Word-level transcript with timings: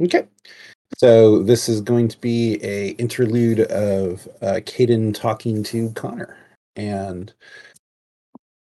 Okay. 0.00 0.26
So 0.98 1.42
this 1.42 1.68
is 1.68 1.80
going 1.80 2.08
to 2.08 2.18
be 2.20 2.58
a 2.62 2.90
interlude 2.90 3.60
of 3.60 4.26
uh, 4.42 4.60
Caden 4.64 5.14
talking 5.14 5.62
to 5.64 5.90
Connor, 5.90 6.36
and 6.76 7.32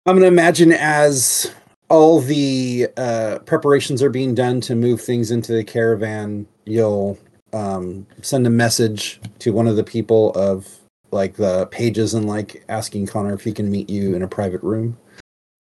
I'm 0.06 0.16
going 0.16 0.22
to 0.22 0.28
imagine 0.28 0.72
as 0.72 1.54
all 1.90 2.20
the 2.20 2.88
uh, 2.98 3.40
preparations 3.46 4.02
are 4.02 4.10
being 4.10 4.34
done 4.34 4.60
to 4.62 4.76
move 4.76 5.02
things 5.02 5.32
into 5.32 5.54
the 5.54 5.64
caravan, 5.64 6.48
you'll 6.66 7.18
um, 7.54 8.06
send 8.22 8.48
a 8.48 8.50
message 8.50 9.20
to 9.40 9.54
one 9.54 9.68
of 9.68 9.76
the 9.76 9.84
people 9.84 10.32
of 10.34 10.68
like 11.12 11.36
the 11.36 11.68
pages 11.68 12.14
and 12.14 12.28
like 12.28 12.64
asking 12.70 13.06
Connor 13.08 13.34
if 13.34 13.44
he 13.44 13.54
can 13.54 13.70
meet 13.70 13.90
you 13.90 14.16
in 14.16 14.24
a 14.24 14.28
private 14.28 14.64
room. 14.64 14.98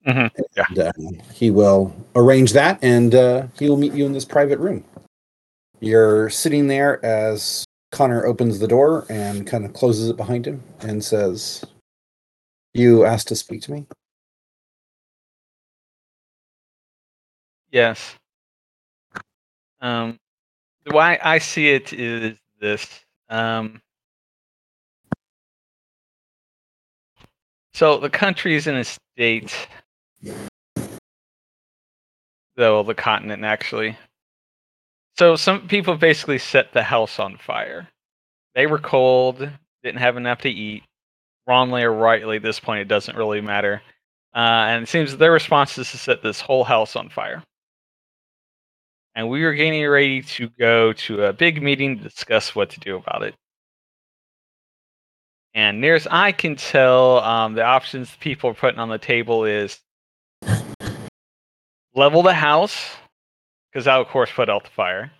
Mm-hmm. 0.05 0.42
Yeah. 0.55 0.64
And, 0.70 0.80
uh, 0.80 1.23
he 1.34 1.52
will 1.52 1.96
arrange 2.16 2.54
that, 2.54 2.80
and 2.84 3.16
uh, 3.16 3.48
he 3.57 3.70
will 3.70 3.78
meet 3.78 3.94
you 3.94 4.05
in 4.05 4.14
this 4.14 4.26
private 4.26 4.60
room. 4.60 4.84
You're 5.80 6.30
sitting 6.30 6.68
there 6.68 7.04
as 7.06 7.66
Connor 7.92 8.26
opens 8.26 8.60
the 8.60 8.68
door 8.68 9.06
and 9.10 9.46
kind 9.48 9.66
of 9.66 9.74
closes 9.74 10.10
it 10.10 10.18
behind 10.18 10.48
him 10.48 10.64
and 10.82 11.04
says, 11.04 11.64
"You 12.74 13.06
asked 13.06 13.28
to 13.30 13.36
speak 13.36 13.62
to 13.64 13.72
me." 13.72 13.86
Yes. 17.72 18.16
Um, 19.82 20.20
the 20.86 20.96
way 20.96 21.20
I 21.22 21.40
see 21.40 21.70
it 21.70 21.94
is 21.94 22.38
this. 22.60 22.88
Um, 23.30 23.82
so 27.73 27.98
the 28.00 28.10
country 28.10 28.56
is 28.56 28.68
in 28.68 28.76
a 28.76 28.84
state, 28.86 29.54
though 32.56 32.84
the 32.84 32.96
continent 32.96 33.44
actually. 33.44 33.98
So 35.18 35.36
some 35.36 35.68
people 35.68 35.96
basically 35.96 36.40
set 36.40 36.74
the 36.74 36.84
house 36.84 37.20
on 37.20 37.38
fire. 37.38 37.88
They 38.53 38.67
were 38.67 38.80
cold, 38.80 39.50
didn't 39.84 40.00
have 40.00 40.17
enough 40.17 40.42
to 40.42 40.50
eat. 40.50 40.84
Wrongly 41.48 41.84
or 41.84 41.94
rightly, 41.94 42.38
at 42.38 42.44
this 42.44 42.59
point, 42.59 42.81
it 42.81 42.88
doesn't 42.88 43.16
really 43.16 43.39
matter. 43.39 43.81
Uh, 44.36 44.66
and 44.67 44.84
it 44.84 44.89
seems 44.89 45.16
their 45.16 45.31
response 45.31 45.78
is 45.78 45.92
to 45.92 45.98
set 45.98 46.23
this 46.23 46.42
whole 46.42 46.64
house 46.64 46.95
on 46.95 47.09
fire 47.09 47.44
and 49.16 49.30
we 49.30 49.44
were 49.44 49.54
getting 49.54 49.88
ready 49.88 50.22
to 50.22 50.50
go 50.59 50.92
to 50.94 51.23
a 51.23 51.34
big 51.34 51.64
meeting 51.64 51.98
to 51.98 52.04
discuss 52.04 52.54
what 52.54 52.70
to 52.72 52.80
do 52.82 52.98
about 52.98 53.23
it. 53.23 53.34
And 55.54 55.80
near 55.80 55.95
as 55.95 56.06
I 56.11 56.34
can 56.34 56.58
tell, 56.58 57.20
um, 57.20 57.54
the 57.54 57.64
options 57.64 58.14
people 58.20 58.50
are 58.50 58.54
putting 58.54 58.80
on 58.80 58.89
the 58.89 58.98
table 58.98 59.45
is 59.45 59.80
level 61.95 62.23
the 62.23 62.34
house, 62.34 62.92
because 63.76 63.84
that, 63.84 64.00
of 64.00 64.08
course, 64.08 64.31
put 64.34 64.50
out 64.50 64.64
the 64.64 64.70
fire. 64.70 65.12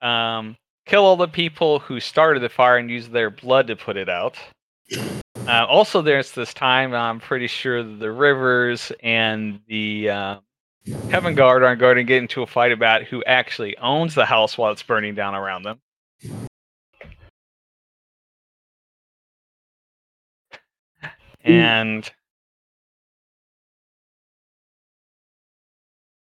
Um, 0.00 0.56
kill 0.86 1.04
all 1.04 1.18
the 1.18 1.28
people 1.28 1.78
who 1.78 2.00
started 2.00 2.42
the 2.42 2.48
fire 2.48 2.78
and 2.78 2.90
use 2.90 3.10
their 3.10 3.28
blood 3.28 3.66
to 3.66 3.76
put 3.76 3.98
it 3.98 4.08
out. 4.08 4.38
Uh, 5.46 5.66
also, 5.68 6.00
there's 6.00 6.32
this 6.32 6.54
time 6.54 6.94
I'm 6.94 7.20
pretty 7.20 7.48
sure 7.48 7.82
the 7.82 8.10
rivers 8.10 8.92
and 9.02 9.60
the 9.68 10.08
uh, 10.08 10.36
Covengard 10.86 11.62
aren't 11.62 11.80
going 11.80 11.96
to 11.96 12.04
get 12.04 12.22
into 12.22 12.40
a 12.40 12.46
fight 12.46 12.72
about 12.72 13.02
who 13.02 13.22
actually 13.24 13.76
owns 13.76 14.14
the 14.14 14.24
house 14.24 14.56
while 14.56 14.72
it's 14.72 14.82
burning 14.82 15.14
down 15.14 15.34
around 15.34 15.64
them. 15.64 15.78
And 21.44 22.10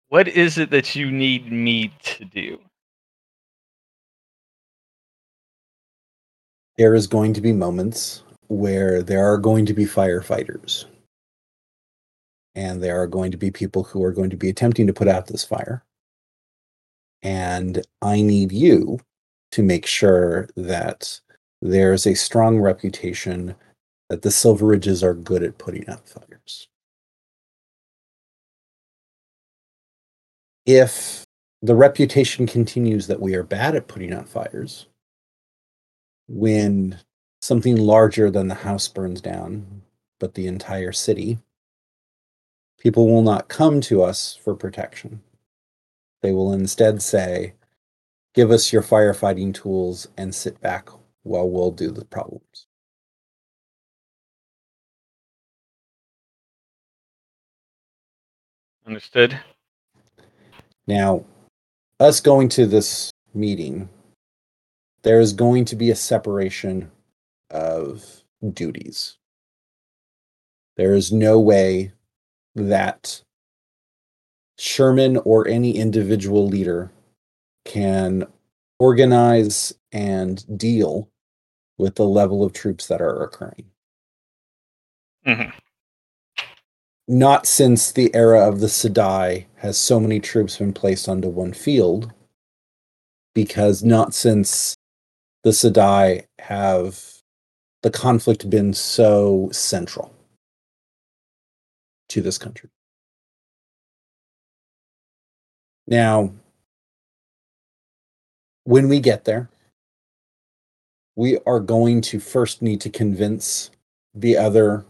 what 0.10 0.28
is 0.28 0.58
it 0.58 0.70
that 0.72 0.96
you 0.96 1.12
need 1.12 1.52
me 1.52 1.94
to 2.04 2.26
do? 2.26 2.60
There 6.78 6.94
is 6.94 7.08
going 7.08 7.34
to 7.34 7.42
be 7.42 7.54
moments 7.54 8.24
where 8.48 9.02
there 9.02 9.26
are 9.26 9.38
going 9.38 9.66
to 9.66 9.74
be 9.74 9.86
firefighters 9.86 10.86
and 12.56 12.82
there 12.82 13.02
are 13.02 13.08
going 13.08 13.32
to 13.32 13.38
be 13.38 13.52
people 13.52 13.84
who 13.84 14.04
are 14.04 14.12
going 14.12 14.30
to 14.30 14.38
be 14.38 14.50
attempting 14.50 14.88
to 14.88 14.94
put 14.94 15.08
out 15.08 15.28
this 15.28 15.44
fire. 15.44 15.84
And 17.22 17.86
I 18.02 18.22
need 18.22 18.52
you 18.52 19.00
to 19.52 19.64
make 19.64 19.86
sure 19.86 20.50
that 20.56 21.20
there's 21.62 22.08
a 22.08 22.16
strong 22.16 22.60
reputation 22.60 23.56
that 24.10 24.22
the 24.22 24.32
Silver 24.32 24.68
Ridges 24.68 25.04
are 25.04 25.14
good 25.14 25.44
at 25.44 25.58
putting 25.58 25.88
out 25.90 26.08
fires. 26.08 26.68
If 30.68 31.26
the 31.64 31.76
reputation 31.76 32.46
continues 32.46 33.08
that 33.08 33.20
we 33.20 33.34
are 33.34 33.44
bad 33.44 33.76
at 33.76 33.88
putting 33.88 34.14
out 34.14 34.30
fires, 34.30 34.86
when 36.28 37.00
something 37.42 37.78
larger 37.78 38.30
than 38.30 38.48
the 38.48 38.56
house 38.56 38.88
burns 38.88 39.22
down, 39.22 39.82
but 40.20 40.36
the 40.36 40.46
entire 40.46 40.92
city, 40.92 41.40
People 42.80 43.10
will 43.10 43.24
not 43.24 43.48
come 43.50 43.82
to 43.82 44.04
us 44.04 44.36
for 44.36 44.56
protection. 44.56 45.22
They 46.22 46.32
will 46.32 46.54
instead 46.54 47.02
say, 47.02 47.54
Give 48.34 48.52
us 48.52 48.72
your 48.72 48.84
firefighting 48.84 49.54
tools 49.54 50.08
and 50.16 50.34
sit 50.34 50.62
back 50.62 50.90
while 51.24 51.50
we'll 51.50 51.72
do 51.72 51.90
the 51.90 52.06
problems. 52.06 52.68
Understood. 58.86 59.40
Now, 60.88 61.26
us 62.00 62.20
going 62.22 62.50
to 62.50 62.66
this 62.66 63.12
meeting, 63.34 63.90
there 65.04 65.20
is 65.20 65.34
going 65.34 65.66
to 65.66 65.76
be 65.76 65.92
a 65.92 65.96
separation 65.96 66.90
of 67.52 68.24
duties. 68.54 69.18
There 70.78 70.94
is 70.94 71.12
no 71.12 71.40
way 71.40 71.92
that 72.56 73.22
Sherman 74.58 75.18
or 75.18 75.48
any 75.48 75.78
individual 75.78 76.48
leader 76.48 76.92
can 77.66 78.26
organize 78.80 79.74
and 79.92 80.58
deal 80.58 81.10
with 81.78 81.96
the 81.96 82.06
level 82.06 82.44
of 82.44 82.54
troops 82.54 82.88
that 82.88 83.02
are 83.02 83.24
occurring. 83.24 83.66
Mm-hmm. 85.26 85.58
Not 87.08 87.46
since 87.46 87.92
the 87.92 88.14
era 88.14 88.48
of 88.48 88.60
the 88.60 88.68
Sedai 88.68 89.46
has 89.58 89.78
so 89.78 90.00
many 90.00 90.20
troops 90.20 90.58
been 90.58 90.74
placed 90.74 91.08
onto 91.08 91.30
one 91.30 91.54
field, 91.54 92.12
because 93.34 93.84
not 93.84 94.14
since 94.14 94.76
the 95.44 95.52
Sedai 95.52 96.26
have 96.40 97.22
the 97.82 97.92
conflict 97.92 98.50
been 98.50 98.74
so 98.74 99.50
central 99.54 100.14
to 102.10 102.22
this 102.22 102.38
country. 102.38 102.70
Now, 105.88 106.34
when 108.66 108.90
we 108.90 109.00
get 109.00 109.24
there, 109.24 109.50
we 111.16 111.38
are 111.46 111.62
going 111.62 112.02
to 112.02 112.20
first 112.20 112.62
need 112.62 112.82
to 112.82 112.90
convince 112.90 113.72
the 114.14 114.36
other 114.36 114.84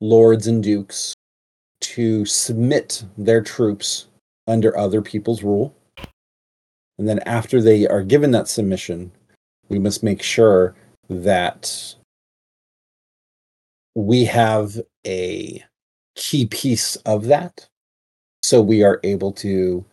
lords 0.00 0.46
and 0.46 0.62
dukes 0.62 1.14
to 1.80 2.24
submit 2.24 3.04
their 3.16 3.42
troops 3.42 4.06
under 4.46 4.76
other 4.76 5.02
people's 5.02 5.42
rule. 5.42 5.74
And 6.98 7.08
then, 7.08 7.20
after 7.20 7.62
they 7.62 7.86
are 7.86 8.02
given 8.02 8.30
that 8.32 8.48
submission, 8.48 9.10
we 9.68 9.78
must 9.78 10.02
make 10.02 10.22
sure 10.22 10.74
that 11.08 11.94
we 13.94 14.24
have 14.24 14.78
a 15.06 15.64
key 16.14 16.46
piece 16.46 16.96
of 16.96 17.24
that 17.26 17.66
so 18.42 18.60
we 18.60 18.82
are 18.82 19.00
able 19.04 19.32
to 19.32 19.84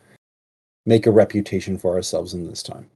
make 0.85 1.05
a 1.05 1.11
reputation 1.11 1.77
for 1.77 1.95
ourselves 1.95 2.33
in 2.33 2.47
this 2.47 2.63
time. 2.63 2.89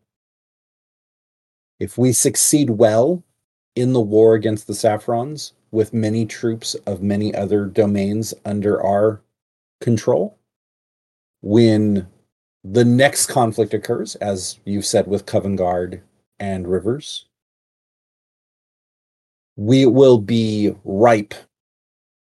If 1.80 1.98
we 1.98 2.14
succeed 2.14 2.70
well 2.70 3.24
in 3.76 3.94
the 3.94 4.02
war 4.02 4.36
against 4.36 4.68
the 4.68 4.74
Saffrons 4.74 5.54
with 5.72 5.94
many 5.94 6.26
troops 6.26 6.76
of 6.86 7.02
many 7.02 7.34
other 7.34 7.66
domains 7.66 8.34
under 8.46 8.82
our 8.84 9.22
control, 9.80 10.38
when 11.42 12.08
the 12.64 12.86
next 12.86 13.28
conflict 13.28 13.74
occurs, 13.74 14.16
as 14.16 14.60
you've 14.66 14.86
said 14.86 15.08
with 15.08 15.26
Covengard 15.26 16.02
and 16.40 16.68
Rivers, 16.68 17.26
we 19.56 19.86
will 19.86 20.18
be 20.18 20.76
ripe 20.84 21.34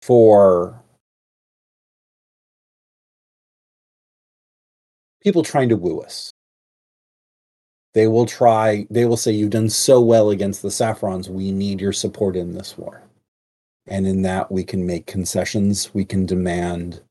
for 0.01 0.81
people 5.21 5.43
trying 5.43 5.69
to 5.69 5.75
woo 5.75 5.99
us. 6.01 6.31
They 7.95 8.07
will 8.07 8.25
try, 8.25 8.85
they 8.89 9.05
will 9.05 9.17
say, 9.17 9.31
You've 9.31 9.51
done 9.51 9.69
so 9.69 10.01
well 10.01 10.29
against 10.29 10.61
the 10.61 10.69
Saffrons, 10.69 11.29
we 11.29 11.51
need 11.51 11.79
your 11.79 11.93
support 11.93 12.35
in 12.35 12.53
this 12.53 12.77
war. 12.77 13.01
And 13.87 14.05
in 14.05 14.21
that, 14.23 14.51
we 14.51 14.65
can 14.65 14.85
make 14.85 15.07
concessions, 15.07 15.93
we 15.93 16.03
can 16.03 16.25
demand 16.25 17.01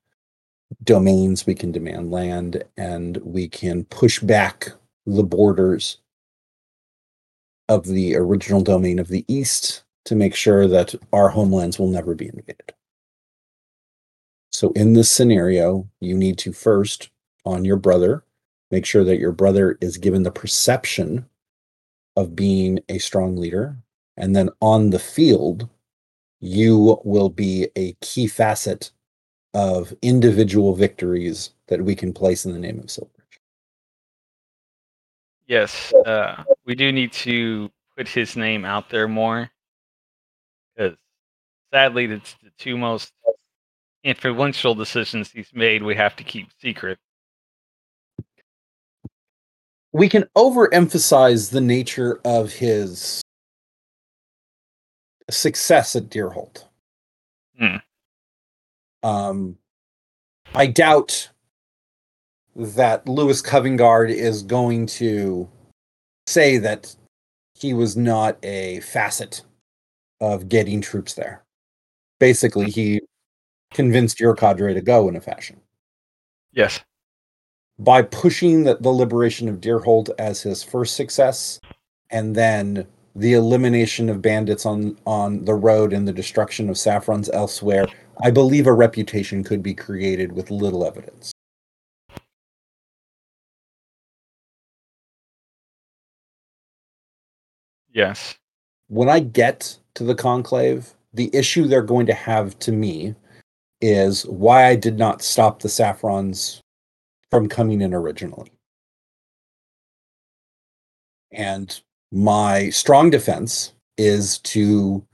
domains, 0.83 1.47
we 1.47 1.55
can 1.55 1.73
demand 1.73 2.11
land, 2.11 2.65
and 2.77 3.17
we 3.19 3.49
can 3.49 3.85
push 3.87 4.19
back 4.19 4.73
the 5.07 5.23
borders 5.23 5.99
of 7.71 7.87
the 7.87 8.15
original 8.17 8.61
domain 8.61 8.99
of 8.99 9.09
the 9.09 9.25
East 9.27 9.85
to 10.05 10.15
make 10.15 10.35
sure 10.35 10.69
that 10.69 10.95
our 11.15 11.31
homelands 11.31 11.79
will 11.79 11.89
never 11.89 12.15
be 12.15 12.27
invaded. 12.27 12.75
So, 14.51 14.71
in 14.73 14.93
this 14.93 15.11
scenario, 15.11 15.89
you 16.01 16.15
need 16.15 16.37
to 16.39 16.53
first, 16.53 17.09
on 17.47 17.65
your 17.65 17.77
brother, 17.77 18.24
make 18.75 18.85
sure 18.85 19.05
that 19.05 19.21
your 19.21 19.31
brother 19.31 19.79
is 19.81 19.99
given 19.99 20.25
the 20.25 20.33
perception 20.33 21.25
of 22.17 22.35
being 22.35 22.81
a 22.89 22.99
strong 22.99 23.37
leader. 23.37 23.77
And 24.17 24.35
then 24.35 24.51
on 24.61 24.91
the 24.91 24.99
field, 24.99 25.69
you 26.41 27.01
will 27.05 27.29
be 27.29 27.69
a 27.77 27.93
key 28.01 28.27
facet 28.27 28.91
of 29.55 29.95
individual 30.03 30.75
victories 30.75 31.51
that 31.69 31.83
we 31.83 31.95
can 31.95 32.13
place 32.13 32.45
in 32.45 32.53
the 32.53 32.59
name 32.59 32.81
of 32.81 32.91
Silveridge. 32.91 33.41
Yes, 35.47 35.93
uh, 36.05 36.43
we 36.65 36.75
do 36.75 36.91
need 36.91 37.13
to 37.13 37.71
put 37.97 38.09
his 38.09 38.35
name 38.35 38.65
out 38.65 38.91
there 38.91 39.07
more 39.07 39.51
because 40.75 40.97
sadly, 41.73 42.07
it's 42.07 42.35
the 42.43 42.51
two 42.59 42.77
most 42.77 43.13
influential 44.03 44.75
decisions 44.75 45.31
he's 45.31 45.53
made. 45.55 45.83
We 45.85 45.95
have 45.95 46.17
to 46.17 46.25
keep 46.25 46.49
secret. 46.61 46.99
We 49.95 50.09
can 50.09 50.25
overemphasize 50.37 51.53
the 51.53 51.61
nature 51.61 52.21
of 52.25 52.53
his 52.53 53.23
success 55.31 55.95
at 55.95 56.11
Deerhold. 56.11 56.65
Hmm. 57.57 57.77
Um, 59.05 59.57
I 60.53 60.67
doubt 60.67 61.31
that 62.57 63.09
Lewis 63.09 63.41
Covingard 63.41 64.11
is 64.11 64.43
going 64.43 64.87
to 64.87 65.49
say 66.27 66.59
that 66.59 66.95
he 67.55 67.73
was 67.73 67.97
not 67.97 68.37
a 68.45 68.81
facet 68.81 69.43
of 70.21 70.49
getting 70.49 70.81
troops 70.81 71.15
there. 71.15 71.45
Basically, 72.19 72.69
he 72.69 73.01
convinced 73.73 74.19
your 74.19 74.35
cadre 74.35 74.75
to 74.75 74.81
go 74.81 75.09
in 75.09 75.15
a 75.15 75.21
fashion. 75.21 75.61
Yes. 76.53 76.81
By 77.79 78.03
pushing 78.03 78.65
the, 78.65 78.77
the 78.77 78.91
liberation 78.91 79.49
of 79.49 79.61
Deerhold 79.61 80.11
as 80.19 80.43
his 80.43 80.63
first 80.63 80.95
success, 80.95 81.61
and 82.11 82.37
then 82.37 82.87
the 83.17 83.35
elimination 83.35 84.09
of 84.09 84.23
bandits 84.23 84.65
on, 84.65 84.99
on 85.07 85.45
the 85.45 85.55
road 85.55 85.93
and 85.93 86.07
the 86.07 86.13
destruction 86.13 86.69
of 86.71 86.79
saffrons 86.79 87.29
elsewhere, 87.31 87.87
I 88.23 88.31
believe 88.31 88.67
a 88.67 88.73
reputation 88.73 89.43
could 89.43 89.63
be 89.63 89.75
created 89.75 90.33
with 90.33 90.51
little 90.51 90.87
evidence. 90.87 91.33
Yes. 97.93 98.37
When 98.89 99.09
I 99.09 99.21
get 99.21 99.79
to 99.95 100.05
the 100.05 100.15
conclave, 100.15 100.95
the 101.13 101.31
issue 101.33 101.67
they're 101.67 101.83
going 101.83 102.07
to 102.07 102.15
have 102.15 102.59
to 102.61 102.73
me 102.73 103.15
is 103.81 104.27
why 104.27 104.67
I 104.67 104.77
did 104.77 104.99
not 104.99 105.23
stop 105.23 105.61
the 105.61 105.69
saffrons 105.69 106.61
from 107.35 107.49
coming 107.49 107.81
in 107.81 107.93
originally. 107.93 108.53
And 111.33 111.81
my 112.13 112.71
strong 112.71 113.11
defense 113.11 113.73
is 113.99 114.39
to 114.39 115.05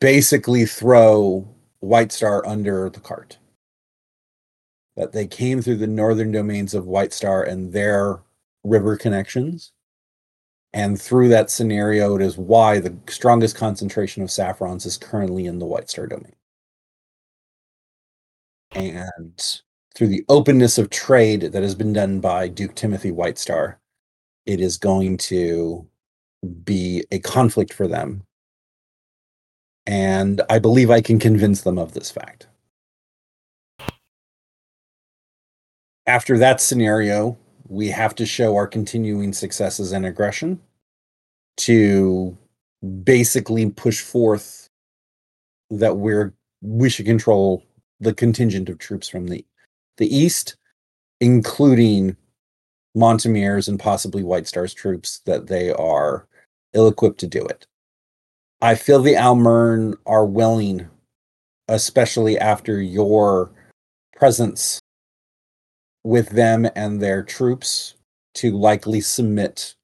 basically 0.00 0.66
throw 0.66 1.48
White 1.80 2.12
Star 2.12 2.46
under 2.46 2.88
the 2.90 3.00
cart. 3.00 3.38
That 4.96 5.12
they 5.12 5.26
came 5.26 5.62
through 5.62 5.78
the 5.78 5.86
northern 5.86 6.30
domains 6.30 6.74
of 6.74 6.86
White 6.86 7.12
Star 7.12 7.42
and 7.42 7.72
their 7.72 8.20
river 8.62 8.96
connections 8.96 9.72
and 10.72 11.00
through 11.00 11.28
that 11.28 11.50
scenario, 11.50 12.16
it 12.16 12.22
is 12.22 12.36
why 12.36 12.78
the 12.78 12.96
strongest 13.08 13.56
concentration 13.56 14.22
of 14.22 14.30
saffrons 14.30 14.84
is 14.84 14.98
currently 14.98 15.46
in 15.46 15.58
the 15.58 15.66
White 15.66 15.88
Star 15.88 16.06
domain. 16.06 16.34
And 18.72 19.60
through 19.98 20.06
the 20.06 20.24
openness 20.28 20.78
of 20.78 20.90
trade 20.90 21.40
that 21.40 21.64
has 21.64 21.74
been 21.74 21.92
done 21.92 22.20
by 22.20 22.46
Duke 22.46 22.76
Timothy 22.76 23.10
White 23.10 23.36
Star, 23.36 23.80
it 24.46 24.60
is 24.60 24.78
going 24.78 25.16
to 25.16 25.88
be 26.62 27.02
a 27.10 27.18
conflict 27.18 27.74
for 27.74 27.88
them. 27.88 28.22
And 29.88 30.40
I 30.48 30.60
believe 30.60 30.88
I 30.88 31.00
can 31.00 31.18
convince 31.18 31.62
them 31.62 31.78
of 31.78 31.94
this 31.94 32.12
fact. 32.12 32.46
After 36.06 36.38
that 36.38 36.60
scenario, 36.60 37.36
we 37.66 37.88
have 37.88 38.14
to 38.14 38.24
show 38.24 38.54
our 38.54 38.68
continuing 38.68 39.32
successes 39.32 39.90
and 39.90 40.06
aggression 40.06 40.60
to 41.56 42.38
basically 43.02 43.68
push 43.70 44.00
forth 44.00 44.68
that 45.70 45.96
we're 45.96 46.34
we 46.62 46.88
should 46.88 47.06
control 47.06 47.64
the 47.98 48.14
contingent 48.14 48.68
of 48.68 48.78
troops 48.78 49.08
from 49.08 49.26
the 49.26 49.44
the 49.98 50.14
east, 50.14 50.56
including 51.20 52.16
Montemir's 52.96 53.68
and 53.68 53.78
possibly 53.78 54.22
White 54.22 54.46
Star's 54.46 54.74
troops, 54.74 55.20
that 55.26 55.46
they 55.46 55.70
are 55.72 56.26
ill-equipped 56.72 57.20
to 57.20 57.26
do 57.26 57.44
it. 57.44 57.66
I 58.60 58.74
feel 58.74 59.00
the 59.00 59.14
Almern 59.14 59.94
are 60.06 60.24
willing, 60.24 60.88
especially 61.68 62.38
after 62.38 62.80
your 62.80 63.52
presence 64.16 64.80
with 66.02 66.30
them 66.30 66.66
and 66.74 67.00
their 67.00 67.22
troops 67.22 67.94
to 68.34 68.56
likely 68.56 69.00
submit 69.00 69.74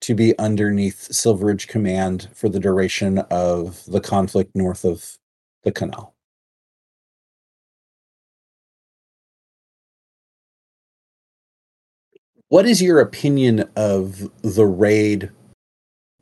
to 0.00 0.14
be 0.14 0.38
underneath 0.38 1.12
Silveridge 1.12 1.66
command 1.66 2.28
for 2.34 2.48
the 2.48 2.60
duration 2.60 3.18
of 3.30 3.84
the 3.86 4.00
conflict 4.00 4.54
north 4.54 4.84
of 4.84 5.16
the 5.64 5.72
canal. 5.72 6.14
What 12.50 12.64
is 12.64 12.80
your 12.80 13.00
opinion 13.00 13.68
of 13.76 14.30
the 14.40 14.64
raid 14.64 15.30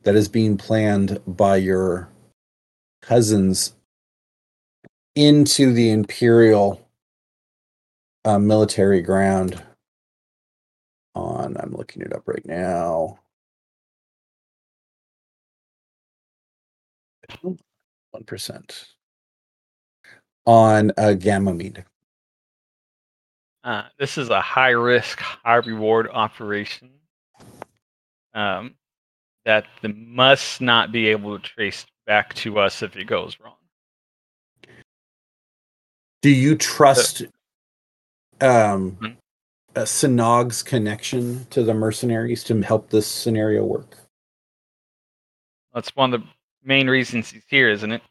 that 0.03 0.15
is 0.15 0.27
being 0.27 0.57
planned 0.57 1.21
by 1.25 1.55
your 1.55 2.09
cousins 3.01 3.73
into 5.15 5.71
the 5.71 5.89
Imperial 5.89 6.85
uh, 8.25 8.39
military 8.39 9.01
ground? 9.01 9.63
On, 11.15 11.55
I'm 11.57 11.71
looking 11.71 12.01
it 12.01 12.11
up 12.11 12.23
right 12.27 12.45
now. 12.45 13.19
One 17.41 17.57
percent 18.25 18.87
on 20.45 20.91
a 20.97 21.15
Gamamede. 21.15 21.85
Uh, 23.67 23.83
this 23.99 24.17
is 24.17 24.29
a 24.29 24.39
high 24.39 24.69
risk, 24.69 25.19
high 25.19 25.55
reward 25.55 26.07
operation 26.13 26.89
um, 28.33 28.73
that 29.43 29.65
the 29.81 29.89
must 29.89 30.61
not 30.61 30.93
be 30.93 31.07
able 31.07 31.37
to 31.37 31.45
trace 31.45 31.85
back 32.05 32.33
to 32.33 32.59
us 32.59 32.81
if 32.81 32.95
it 32.95 33.07
goes 33.07 33.37
wrong. 33.43 33.57
Do 36.21 36.29
you 36.29 36.55
trust 36.55 37.23
um, 38.39 38.95
Mhm. 38.95 39.17
uh, 39.75 39.83
Sinog's 39.83 40.63
connection 40.63 41.43
to 41.47 41.61
the 41.61 41.73
mercenaries 41.73 42.45
to 42.45 42.61
help 42.61 42.89
this 42.89 43.05
scenario 43.05 43.65
work? 43.65 43.97
That's 45.73 45.93
one 45.93 46.13
of 46.13 46.21
the 46.21 46.27
main 46.63 46.89
reasons 46.89 47.31
he's 47.31 47.43
here, 47.49 47.69
isn't 47.69 47.91
it? 47.91 48.01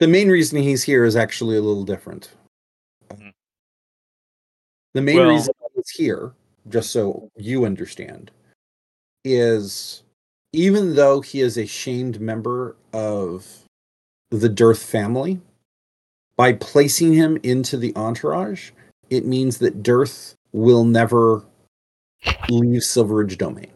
The 0.00 0.08
main 0.08 0.28
reason 0.28 0.58
he's 0.58 0.82
here 0.82 1.04
is 1.04 1.16
actually 1.16 1.56
a 1.56 1.62
little 1.62 1.84
different. 1.84 2.30
Mhm. 3.08 3.32
The 4.92 5.02
main 5.02 5.16
Well- 5.18 5.30
reason 5.30 5.54
he's 5.74 5.90
here, 5.90 6.32
just 6.68 6.90
so 6.90 7.30
you 7.36 7.64
understand, 7.64 8.30
is 9.24 10.02
even 10.52 10.94
though 10.94 11.20
he 11.20 11.40
is 11.40 11.56
a 11.56 11.66
shamed 11.66 12.20
member 12.20 12.76
of 12.92 13.64
the 14.30 14.48
Dearth 14.48 14.82
family, 14.82 15.40
by 16.36 16.52
placing 16.52 17.12
him 17.12 17.38
into 17.42 17.76
the 17.76 17.94
entourage, 17.96 18.72
it 19.10 19.24
means 19.24 19.58
that 19.58 19.82
Dearth 19.82 20.34
will 20.52 20.84
never 20.84 21.44
leave 22.48 22.82
Silveridge 22.82 23.38
domain. 23.38 23.70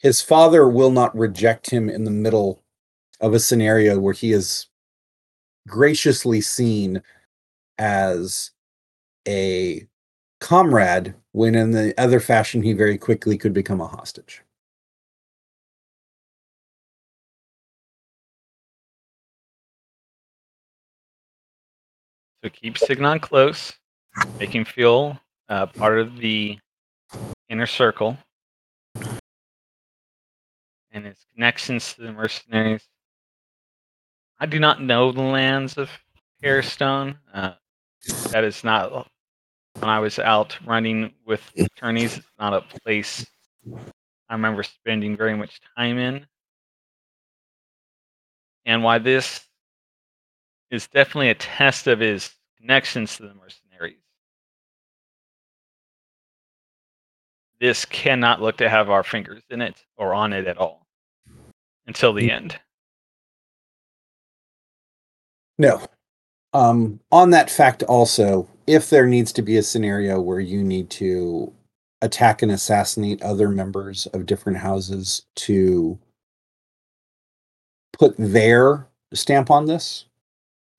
his 0.00 0.22
father 0.22 0.66
will 0.66 0.90
not 0.90 1.16
reject 1.16 1.70
him 1.70 1.88
in 1.90 2.04
the 2.04 2.10
middle 2.10 2.62
of 3.20 3.34
a 3.34 3.38
scenario 3.38 3.98
where 3.98 4.14
he 4.14 4.32
is 4.32 4.66
graciously 5.68 6.40
seen 6.40 7.02
as 7.78 8.50
a 9.28 9.86
comrade 10.40 11.14
when 11.32 11.54
in 11.54 11.72
the 11.72 11.94
other 12.00 12.18
fashion 12.18 12.62
he 12.62 12.72
very 12.72 12.96
quickly 12.96 13.36
could 13.36 13.52
become 13.52 13.80
a 13.80 13.86
hostage. 13.86 14.42
So 22.42 22.48
keep 22.48 22.78
signon 22.78 23.20
close. 23.20 23.74
Make 24.38 24.54
him 24.54 24.64
feel 24.64 25.20
uh, 25.50 25.66
part 25.66 25.98
of 25.98 26.16
the 26.16 26.58
inner 27.50 27.66
circle 27.66 28.16
and 30.92 31.06
his 31.06 31.24
connections 31.34 31.94
to 31.94 32.02
the 32.02 32.12
mercenaries. 32.12 32.86
I 34.38 34.46
do 34.46 34.58
not 34.58 34.82
know 34.82 35.12
the 35.12 35.20
lands 35.22 35.76
of 35.76 35.90
Hairstone. 36.42 37.16
Uh, 37.32 37.52
that 38.30 38.44
is 38.44 38.64
not 38.64 39.08
when 39.78 39.90
I 39.90 39.98
was 39.98 40.18
out 40.18 40.58
running 40.66 41.12
with 41.26 41.42
attorneys. 41.58 42.16
It's 42.16 42.26
not 42.38 42.54
a 42.54 42.78
place 42.80 43.26
I 44.28 44.34
remember 44.34 44.62
spending 44.62 45.16
very 45.16 45.36
much 45.36 45.60
time 45.76 45.98
in. 45.98 46.26
And 48.64 48.82
why 48.82 48.98
this 48.98 49.44
is 50.70 50.86
definitely 50.86 51.30
a 51.30 51.34
test 51.34 51.86
of 51.86 52.00
his 52.00 52.30
connections 52.58 53.16
to 53.16 53.24
the 53.24 53.34
mercenaries. 53.34 53.96
This 57.60 57.84
cannot 57.84 58.40
look 58.40 58.56
to 58.58 58.68
have 58.70 58.88
our 58.88 59.02
fingers 59.02 59.42
in 59.50 59.60
it 59.60 59.84
or 59.96 60.14
on 60.14 60.32
it 60.32 60.46
at 60.46 60.56
all 60.56 60.79
until 61.90 62.12
the 62.12 62.30
end. 62.30 62.56
No. 65.58 65.82
Um, 66.52 67.00
on 67.10 67.30
that 67.30 67.50
fact, 67.50 67.82
also, 67.82 68.48
if 68.68 68.90
there 68.90 69.08
needs 69.08 69.32
to 69.32 69.42
be 69.42 69.56
a 69.56 69.62
scenario 69.62 70.20
where 70.20 70.38
you 70.38 70.62
need 70.62 70.88
to 70.90 71.52
attack 72.00 72.42
and 72.42 72.52
assassinate 72.52 73.20
other 73.22 73.48
members 73.48 74.06
of 74.06 74.24
different 74.24 74.58
houses 74.58 75.26
to 75.34 75.98
put 77.92 78.14
their 78.18 78.86
stamp 79.12 79.50
on 79.50 79.66
this, 79.66 80.04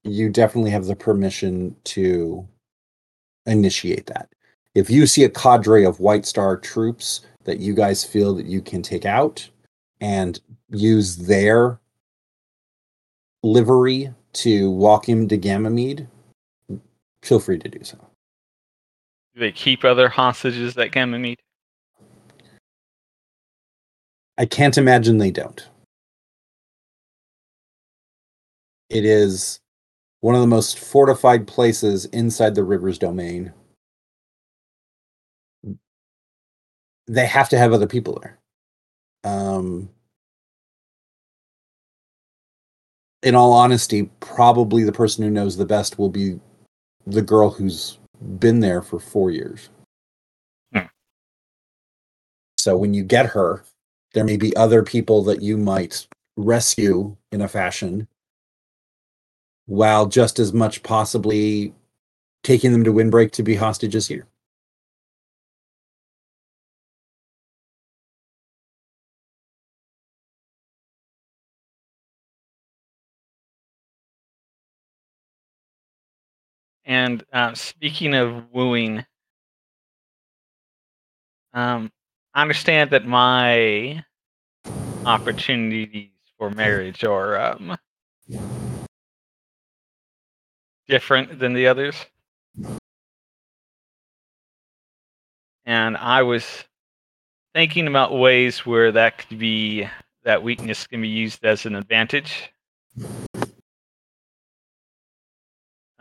you 0.03 0.29
definitely 0.29 0.71
have 0.71 0.85
the 0.85 0.95
permission 0.95 1.75
to 1.83 2.47
initiate 3.45 4.05
that. 4.05 4.29
If 4.75 4.89
you 4.89 5.05
see 5.05 5.25
a 5.25 5.29
cadre 5.29 5.83
of 5.83 5.99
White 5.99 6.25
Star 6.25 6.55
troops 6.55 7.25
that 7.43 7.59
you 7.59 7.73
guys 7.75 8.05
feel 8.05 8.33
that 8.35 8.45
you 8.45 8.61
can 8.61 8.81
take 8.81 9.05
out 9.05 9.49
and 10.01 10.39
use 10.70 11.15
their 11.15 11.79
livery 13.43 14.13
to 14.34 14.70
walk 14.72 15.08
him 15.08 15.27
to 15.27 15.38
Gamamede, 15.38 16.08
feel 17.22 17.39
free 17.39 17.60
to 17.60 17.70
do 17.70 17.84
so. 17.84 17.98
Do 19.36 19.39
they 19.39 19.51
keep 19.51 19.86
other 19.86 20.10
hostages 20.10 20.77
at 20.77 20.91
Gamamede? 20.91 21.38
I 24.38 24.46
can't 24.46 24.77
imagine 24.77 25.20
they 25.20 25.31
don't. 25.31 25.67
It 28.89 29.05
is 29.05 29.60
one 30.22 30.36
of 30.36 30.41
the 30.41 30.48
most 30.48 30.79
fortified 30.79 31.48
places 31.48 32.05
inside 32.05 32.55
the 32.55 32.63
river's 32.63 32.98
domain. 32.98 33.53
They 37.08 37.25
have 37.25 37.50
to 37.50 37.58
have 37.58 37.72
other 37.72 37.88
people 37.88 38.20
there. 38.22 38.40
Um, 39.23 39.89
in 43.23 43.35
all 43.35 43.53
honesty, 43.53 44.09
probably 44.19 44.83
the 44.83 44.91
person 44.91 45.23
who 45.23 45.29
knows 45.29 45.57
the 45.57 45.65
best 45.65 45.99
will 45.99 46.09
be 46.09 46.39
the 47.05 47.21
girl 47.21 47.49
who's 47.49 47.99
been 48.39 48.59
there 48.59 48.81
for 48.81 48.99
four 48.99 49.31
years. 49.31 49.69
Hmm. 50.73 50.87
So 52.57 52.77
when 52.77 52.93
you 52.93 53.03
get 53.03 53.27
her, 53.27 53.63
there 54.13 54.23
may 54.23 54.37
be 54.37 54.55
other 54.55 54.83
people 54.83 55.23
that 55.23 55.41
you 55.41 55.57
might 55.57 56.07
rescue 56.37 57.15
in 57.31 57.41
a 57.41 57.47
fashion 57.47 58.07
while 59.65 60.05
just 60.05 60.39
as 60.39 60.53
much 60.53 60.83
possibly 60.83 61.73
taking 62.43 62.71
them 62.71 62.83
to 62.83 62.91
windbreak 62.91 63.31
to 63.31 63.43
be 63.43 63.55
hostages 63.55 64.07
here. 64.07 64.27
And 76.91 77.24
uh, 77.31 77.53
speaking 77.53 78.13
of 78.13 78.51
wooing, 78.51 79.05
um, 81.53 81.89
I 82.33 82.41
understand 82.41 82.89
that 82.89 83.05
my 83.05 84.03
opportunities 85.05 86.10
for 86.38 86.50
marriage 86.50 87.05
are 87.05 87.39
um, 87.39 87.77
different 90.89 91.39
than 91.39 91.53
the 91.53 91.67
others. 91.67 91.95
And 95.65 95.95
I 95.95 96.24
was 96.24 96.65
thinking 97.53 97.88
about 97.88 98.19
ways 98.19 98.65
where 98.65 98.91
that 98.91 99.17
could 99.17 99.39
be 99.39 99.88
that 100.25 100.43
weakness 100.43 100.88
can 100.88 101.01
be 101.01 101.07
used 101.07 101.45
as 101.45 101.65
an 101.65 101.75
advantage. 101.75 102.51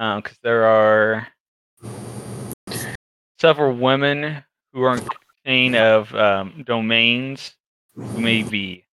Because 0.00 0.32
um, 0.32 0.38
there 0.42 0.64
are 0.64 1.28
several 3.38 3.76
women 3.76 4.42
who 4.72 4.82
are 4.84 4.96
in 4.96 5.02
chain 5.44 5.74
of 5.74 6.14
um, 6.14 6.64
domains 6.66 7.54
who 8.14 8.22
may 8.22 8.42
be 8.42 8.86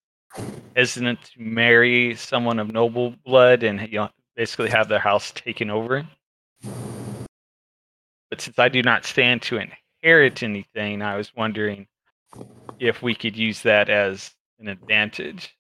hesitant 0.76 1.24
to 1.24 1.42
marry 1.42 2.14
someone 2.16 2.60
of 2.60 2.74
noble 2.74 3.16
blood 3.26 3.64
and 3.64 3.80
you 3.90 4.00
know 4.00 4.10
basically 4.36 4.70
have 4.70 4.90
their 4.90 5.00
house 5.00 5.32
taken 5.32 5.70
over. 5.70 6.06
But 8.30 8.42
since 8.42 8.60
I 8.60 8.68
do 8.68 8.82
not 8.82 9.06
stand 9.06 9.42
to 9.44 9.62
inherit 10.04 10.44
anything, 10.44 11.02
I 11.02 11.16
was 11.16 11.34
wondering 11.38 11.88
if 12.80 13.02
we 13.02 13.16
could 13.16 13.38
use 13.38 13.62
that 13.62 13.90
as 13.90 14.36
an 14.60 14.68
advantage. 14.68 15.56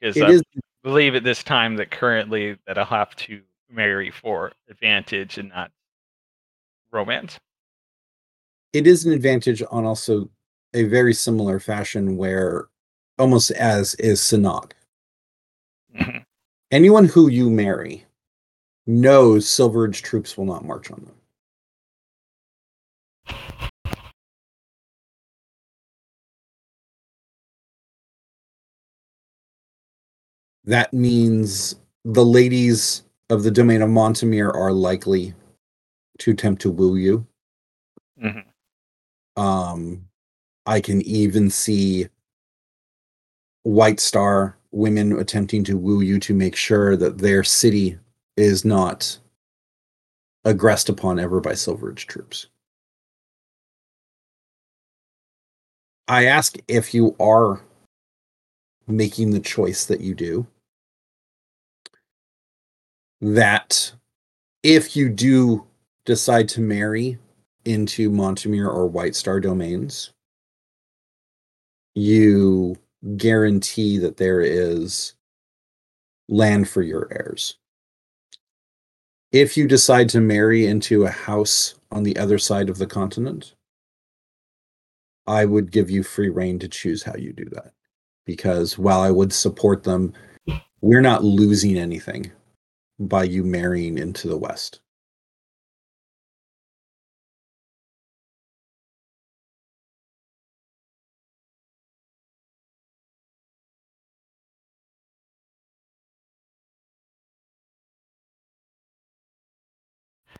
Because 0.00 0.20
I 0.20 0.30
is- 0.30 0.42
believe 0.82 1.14
at 1.14 1.22
this 1.22 1.44
time 1.44 1.76
that 1.76 1.92
currently 1.92 2.58
that 2.66 2.76
I'll 2.76 2.84
have 2.86 3.14
to 3.14 3.40
marry 3.72 4.10
for 4.10 4.52
advantage 4.68 5.38
and 5.38 5.48
not 5.48 5.70
romance. 6.90 7.38
It 8.72 8.86
is 8.86 9.04
an 9.04 9.12
advantage 9.12 9.62
on 9.70 9.84
also 9.84 10.30
a 10.74 10.84
very 10.84 11.14
similar 11.14 11.60
fashion 11.60 12.16
where 12.16 12.68
almost 13.18 13.50
as 13.52 13.94
is 13.96 14.20
Sanag. 14.20 14.72
Mm-hmm. 15.98 16.18
Anyone 16.70 17.06
who 17.06 17.28
you 17.28 17.50
marry 17.50 18.04
knows 18.86 19.48
Silveridge 19.48 20.02
troops 20.02 20.36
will 20.36 20.46
not 20.46 20.64
march 20.64 20.90
on 20.90 21.04
them. 21.04 21.14
That 30.64 30.92
means 30.92 31.74
the 32.04 32.24
ladies 32.24 33.02
of 33.32 33.42
the 33.42 33.50
domain 33.50 33.80
of 33.80 33.88
Montemir 33.88 34.54
are 34.54 34.72
likely 34.72 35.32
to 36.18 36.32
attempt 36.32 36.60
to 36.60 36.70
woo 36.70 36.96
you. 36.96 37.26
Mm-hmm. 38.22 39.42
Um, 39.42 40.04
I 40.66 40.82
can 40.82 41.00
even 41.02 41.48
see 41.48 42.08
White 43.62 44.00
Star 44.00 44.58
women 44.70 45.18
attempting 45.18 45.64
to 45.64 45.78
woo 45.78 46.02
you 46.02 46.20
to 46.20 46.34
make 46.34 46.54
sure 46.54 46.94
that 46.94 47.18
their 47.18 47.42
city 47.42 47.98
is 48.36 48.66
not 48.66 49.18
aggressed 50.44 50.90
upon 50.90 51.18
ever 51.18 51.40
by 51.40 51.54
Silveridge 51.54 52.06
troops. 52.06 52.48
I 56.06 56.26
ask 56.26 56.58
if 56.68 56.92
you 56.92 57.16
are 57.18 57.62
making 58.86 59.30
the 59.30 59.40
choice 59.40 59.86
that 59.86 60.02
you 60.02 60.14
do, 60.14 60.46
that 63.22 63.92
if 64.64 64.96
you 64.96 65.08
do 65.08 65.64
decide 66.04 66.48
to 66.50 66.60
marry 66.60 67.18
into 67.64 68.10
Montemir 68.10 68.66
or 68.66 68.88
White 68.88 69.14
Star 69.14 69.38
domains, 69.38 70.10
you 71.94 72.76
guarantee 73.16 73.98
that 73.98 74.16
there 74.16 74.40
is 74.40 75.14
land 76.28 76.68
for 76.68 76.82
your 76.82 77.08
heirs. 77.12 77.58
If 79.30 79.56
you 79.56 79.68
decide 79.68 80.08
to 80.10 80.20
marry 80.20 80.66
into 80.66 81.04
a 81.04 81.10
house 81.10 81.76
on 81.92 82.02
the 82.02 82.16
other 82.16 82.38
side 82.38 82.68
of 82.68 82.78
the 82.78 82.86
continent, 82.86 83.54
I 85.28 85.44
would 85.44 85.70
give 85.70 85.90
you 85.90 86.02
free 86.02 86.28
reign 86.28 86.58
to 86.58 86.68
choose 86.68 87.04
how 87.04 87.14
you 87.14 87.32
do 87.32 87.44
that. 87.52 87.72
Because 88.26 88.76
while 88.78 89.00
I 89.00 89.10
would 89.10 89.32
support 89.32 89.84
them, 89.84 90.12
we're 90.80 91.00
not 91.00 91.22
losing 91.22 91.78
anything 91.78 92.32
by 93.08 93.24
you 93.24 93.44
marrying 93.44 93.98
into 93.98 94.28
the 94.28 94.36
West. 94.36 94.80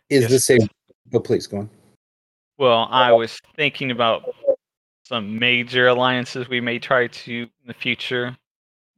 Is 0.08 0.22
Yes. 0.22 0.30
this 0.30 0.50
a? 0.50 0.58
Oh, 1.14 1.20
please 1.20 1.46
go 1.46 1.58
on. 1.58 1.70
Well, 2.58 2.86
I 2.90 3.12
was 3.12 3.40
thinking 3.56 3.90
about 3.90 4.34
some 5.04 5.38
major 5.38 5.88
alliances 5.88 6.48
we 6.48 6.60
may 6.60 6.78
try 6.78 7.06
to 7.06 7.32
in 7.32 7.66
the 7.66 7.74
future. 7.74 8.36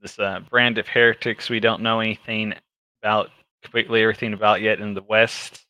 This 0.02 0.18
uh, 0.18 0.40
brand 0.50 0.76
of 0.76 0.88
heretics 0.88 1.48
we 1.48 1.60
don't 1.60 1.82
know 1.82 2.00
anything 2.00 2.52
about, 3.00 3.30
completely 3.64 4.02
everything 4.02 4.34
about 4.34 4.60
yet 4.60 4.78
in 4.80 4.94
the 4.94 5.02
West. 5.02 5.64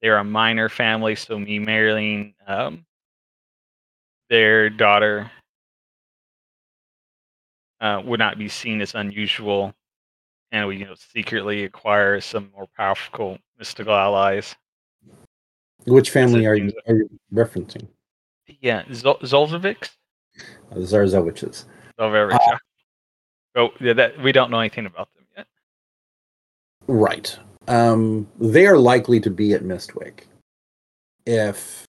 They're 0.00 0.18
a 0.18 0.24
minor 0.24 0.68
family, 0.68 1.16
so 1.16 1.36
me 1.38 1.58
marrying 1.58 2.34
um, 2.46 2.84
their 4.30 4.70
daughter 4.70 5.30
uh, 7.80 8.00
would 8.04 8.20
not 8.20 8.38
be 8.38 8.48
seen 8.48 8.80
as 8.80 8.94
unusual, 8.94 9.74
and 10.52 10.68
we 10.68 10.76
you 10.76 10.84
know 10.84 10.94
secretly 10.94 11.64
acquire 11.64 12.20
some 12.20 12.52
more 12.54 12.68
powerful 12.76 13.38
mystical 13.58 13.94
allies. 13.94 14.54
Which 15.86 16.10
family 16.10 16.46
are 16.46 16.54
you 16.54 16.72
are 16.86 16.94
you 16.94 17.10
referencing? 17.32 17.88
Yeah, 18.60 18.84
Zol- 18.84 19.20
Zolzovics. 19.22 19.90
Uh, 20.70 20.74
The 20.76 20.80
Zarzowiches. 20.80 21.64
Zolzovics. 21.98 22.38
yeah. 22.46 22.58
Oh, 23.56 23.70
yeah, 23.80 23.94
that 23.94 24.22
we 24.22 24.30
don't 24.30 24.50
know 24.50 24.60
anything 24.60 24.86
about. 24.86 25.08
Right. 26.88 27.38
Um, 27.68 28.26
they 28.40 28.66
are 28.66 28.78
likely 28.78 29.20
to 29.20 29.30
be 29.30 29.52
at 29.52 29.62
Mistwick. 29.62 30.26
If 31.26 31.84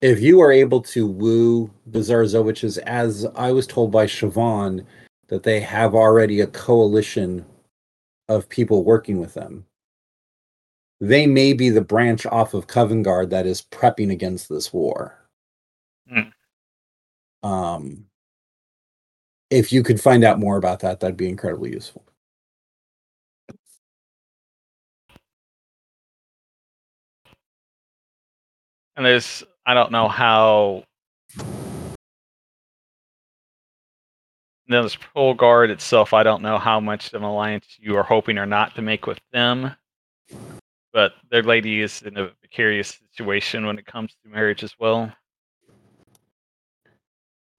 if 0.00 0.20
you 0.20 0.40
are 0.40 0.52
able 0.52 0.80
to 0.82 1.06
woo 1.06 1.70
the 1.86 2.00
Zarzowiches, 2.00 2.78
as 2.78 3.26
I 3.36 3.52
was 3.52 3.66
told 3.66 3.90
by 3.90 4.06
Siobhan, 4.06 4.84
that 5.28 5.44
they 5.44 5.60
have 5.60 5.94
already 5.94 6.40
a 6.40 6.46
coalition 6.46 7.44
of 8.28 8.48
people 8.48 8.84
working 8.84 9.18
with 9.18 9.34
them, 9.34 9.64
they 11.00 11.26
may 11.26 11.52
be 11.52 11.70
the 11.70 11.80
branch 11.80 12.26
off 12.26 12.54
of 12.54 12.66
Covengard 12.66 13.30
that 13.30 13.46
is 13.46 13.62
prepping 13.62 14.10
against 14.10 14.48
this 14.48 14.72
war. 14.72 15.16
Hmm. 16.08 17.48
Um, 17.48 18.04
if 19.50 19.72
you 19.72 19.82
could 19.82 20.00
find 20.00 20.24
out 20.24 20.40
more 20.40 20.56
about 20.56 20.80
that, 20.80 21.00
that'd 21.00 21.16
be 21.16 21.28
incredibly 21.28 21.70
useful. 21.70 22.04
And 28.98 29.06
there's 29.06 29.44
I 29.64 29.74
don't 29.74 29.92
know 29.92 30.08
how. 30.08 30.82
Then 34.66 34.82
this 34.82 34.96
Pole 34.96 35.34
Guard 35.34 35.70
itself, 35.70 36.12
I 36.12 36.24
don't 36.24 36.42
know 36.42 36.58
how 36.58 36.80
much 36.80 37.14
of 37.14 37.22
an 37.22 37.22
alliance 37.22 37.64
you 37.78 37.96
are 37.96 38.02
hoping 38.02 38.36
or 38.38 38.44
not 38.44 38.74
to 38.74 38.82
make 38.82 39.06
with 39.06 39.20
them. 39.32 39.70
But 40.92 41.12
their 41.30 41.44
lady 41.44 41.80
is 41.80 42.02
in 42.02 42.16
a 42.16 42.26
precarious 42.40 42.98
situation 43.12 43.64
when 43.66 43.78
it 43.78 43.86
comes 43.86 44.16
to 44.24 44.28
marriage 44.28 44.64
as 44.64 44.74
well. 44.80 45.12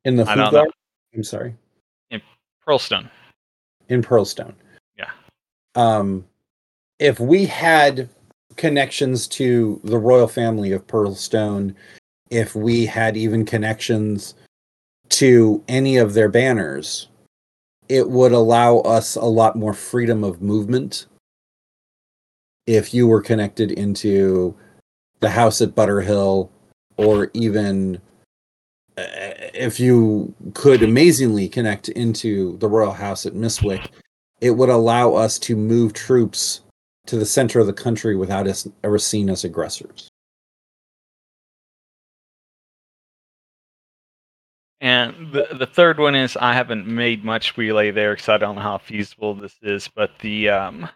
In 0.04 0.18
the 0.18 0.30
I 0.30 0.36
don't 0.36 0.52
know. 0.52 0.60
Guard? 0.60 0.72
I'm 1.16 1.24
sorry. 1.24 1.56
In 2.12 2.22
Pearlstone. 2.68 3.10
in 3.88 4.04
Pearlstone. 4.04 4.54
Yeah. 4.98 5.10
Um, 5.76 6.26
if 7.00 7.20
we 7.22 7.46
had 7.46 8.10
connections 8.60 9.26
to 9.26 9.80
the 9.86 9.98
royal 9.98 10.28
family 10.28 10.74
of 10.74 10.86
Pearlstone, 10.86 11.74
if 12.30 12.54
we 12.54 12.86
had 12.86 13.16
even 13.16 13.46
connections 13.46 14.36
to 15.08 15.64
any 15.68 15.96
of 15.98 16.14
their 16.14 16.30
banners, 16.30 17.08
it 17.88 18.10
would 18.10 18.34
allow 18.34 18.80
us 18.80 19.16
a 19.16 19.26
lot 19.26 19.56
more 19.56 19.74
freedom 19.74 20.24
of 20.24 20.42
movement. 20.42 21.08
If 22.68 22.94
you 22.94 23.08
were 23.08 23.22
connected 23.22 23.72
into 23.72 24.54
the 25.22 25.30
house 25.30 25.62
at 25.62 25.74
Butterhill, 25.74 26.50
or 26.98 27.32
even 27.34 27.96
uh, 28.98 29.08
if 29.54 29.80
you 29.80 30.36
could 30.54 30.84
amazingly 30.84 31.48
connect 31.48 31.88
into 31.90 32.58
the 32.58 32.68
royal 32.68 32.92
house 32.92 33.26
at 33.26 33.34
Mistwick, 33.34 33.90
it 34.42 34.52
would 34.52 34.70
allow 34.70 35.14
us 35.14 35.40
to 35.40 35.56
move 35.56 35.94
troops 35.94 36.62
to 37.10 37.18
the 37.18 37.26
center 37.26 37.60
of 37.60 37.66
the 37.66 37.74
country 37.74 38.16
without 38.16 38.48
us 38.48 38.68
ever 38.84 39.00
seen 39.00 39.30
as 39.30 39.44
aggressors. 39.44 40.10
And 44.82 45.34
the 45.34 45.48
the 45.58 45.66
third 45.66 46.00
one 46.00 46.16
is 46.16 46.38
I 46.38 46.54
haven't 46.54 46.88
made 46.88 47.26
much 47.26 47.58
relay 47.58 47.92
there 47.92 48.14
because 48.14 48.30
I 48.30 48.38
don't 48.38 48.56
know 48.56 48.62
how 48.62 48.78
feasible 48.78 49.34
this 49.34 49.56
is, 49.62 49.90
but 49.94 50.12
the 50.20 50.50
um 50.50 50.90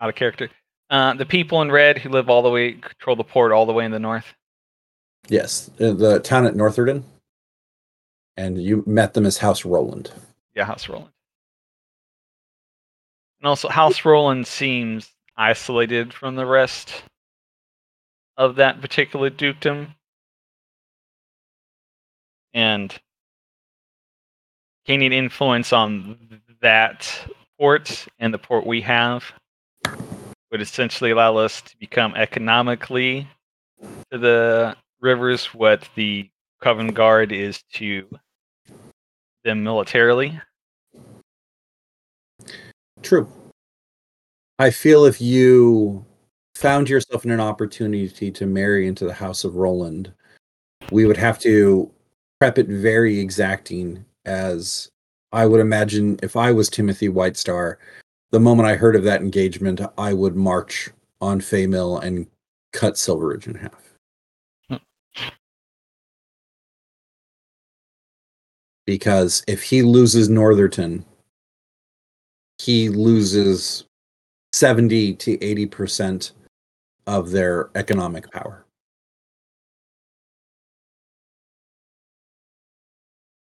out 0.00 0.08
of 0.08 0.14
character. 0.14 0.48
Uh, 0.88 1.14
the 1.14 1.26
people 1.26 1.60
in 1.62 1.70
red 1.70 1.98
who 1.98 2.08
live 2.08 2.30
all 2.30 2.42
the 2.42 2.50
way 2.50 2.72
control 2.72 3.16
the 3.16 3.24
port 3.24 3.50
all 3.50 3.66
the 3.66 3.72
way 3.72 3.84
in 3.84 3.90
the 3.90 3.98
north. 3.98 4.32
Yes, 5.28 5.68
uh, 5.80 5.92
the 5.92 6.20
town 6.20 6.46
at 6.46 6.54
Northerden, 6.54 7.04
and 8.36 8.62
you 8.62 8.84
met 8.86 9.14
them 9.14 9.26
as 9.26 9.38
House 9.38 9.64
Roland. 9.64 10.12
Yeah, 10.54 10.64
House 10.64 10.88
Roland. 10.88 11.10
And 13.40 13.48
also 13.48 13.68
House 13.68 14.04
Roland 14.04 14.46
seems 14.46 15.10
isolated 15.36 16.12
from 16.12 16.36
the 16.36 16.46
rest 16.46 17.02
of 18.36 18.56
that 18.56 18.80
particular 18.80 19.30
dukedom. 19.30 19.94
And 22.54 22.94
gaining 24.86 25.12
influence 25.12 25.72
on 25.72 26.40
that 26.62 27.28
port 27.58 28.06
and 28.18 28.32
the 28.32 28.38
port 28.38 28.66
we 28.66 28.80
have 28.82 29.24
would 30.50 30.62
essentially 30.62 31.10
allow 31.10 31.36
us 31.36 31.60
to 31.60 31.76
become 31.78 32.14
economically 32.14 33.28
to 34.10 34.18
the 34.18 34.76
rivers 35.00 35.46
what 35.46 35.88
the 35.96 36.30
Covengard 36.62 37.32
is 37.32 37.62
to 37.74 38.08
them 39.44 39.62
militarily. 39.62 40.40
True. 43.02 43.28
I 44.58 44.70
feel 44.70 45.04
if 45.04 45.20
you 45.20 46.04
found 46.54 46.88
yourself 46.88 47.24
in 47.24 47.30
an 47.30 47.40
opportunity 47.40 48.30
to 48.30 48.46
marry 48.46 48.86
into 48.86 49.04
the 49.04 49.12
House 49.12 49.44
of 49.44 49.56
Roland, 49.56 50.12
we 50.90 51.04
would 51.04 51.16
have 51.16 51.38
to 51.40 51.90
prep 52.40 52.58
it 52.58 52.68
very 52.68 53.18
exacting. 53.18 54.04
As 54.24 54.90
I 55.32 55.46
would 55.46 55.60
imagine, 55.60 56.18
if 56.22 56.36
I 56.36 56.52
was 56.52 56.68
Timothy 56.68 57.08
Whitestar, 57.08 57.76
the 58.30 58.40
moment 58.40 58.68
I 58.68 58.76
heard 58.76 58.96
of 58.96 59.04
that 59.04 59.20
engagement, 59.20 59.80
I 59.98 60.14
would 60.14 60.34
march 60.34 60.90
on 61.20 61.40
Faymill 61.40 62.02
and 62.02 62.26
cut 62.72 62.98
Silveridge 62.98 63.46
in 63.46 63.54
half. 63.54 63.94
Hmm. 64.68 64.76
Because 68.86 69.44
if 69.46 69.62
he 69.62 69.82
loses 69.82 70.28
Northerton, 70.28 71.04
he 72.58 72.88
loses 72.88 73.84
70 74.52 75.14
to 75.14 75.38
80% 75.38 76.32
of 77.06 77.30
their 77.30 77.70
economic 77.74 78.30
power. 78.32 78.64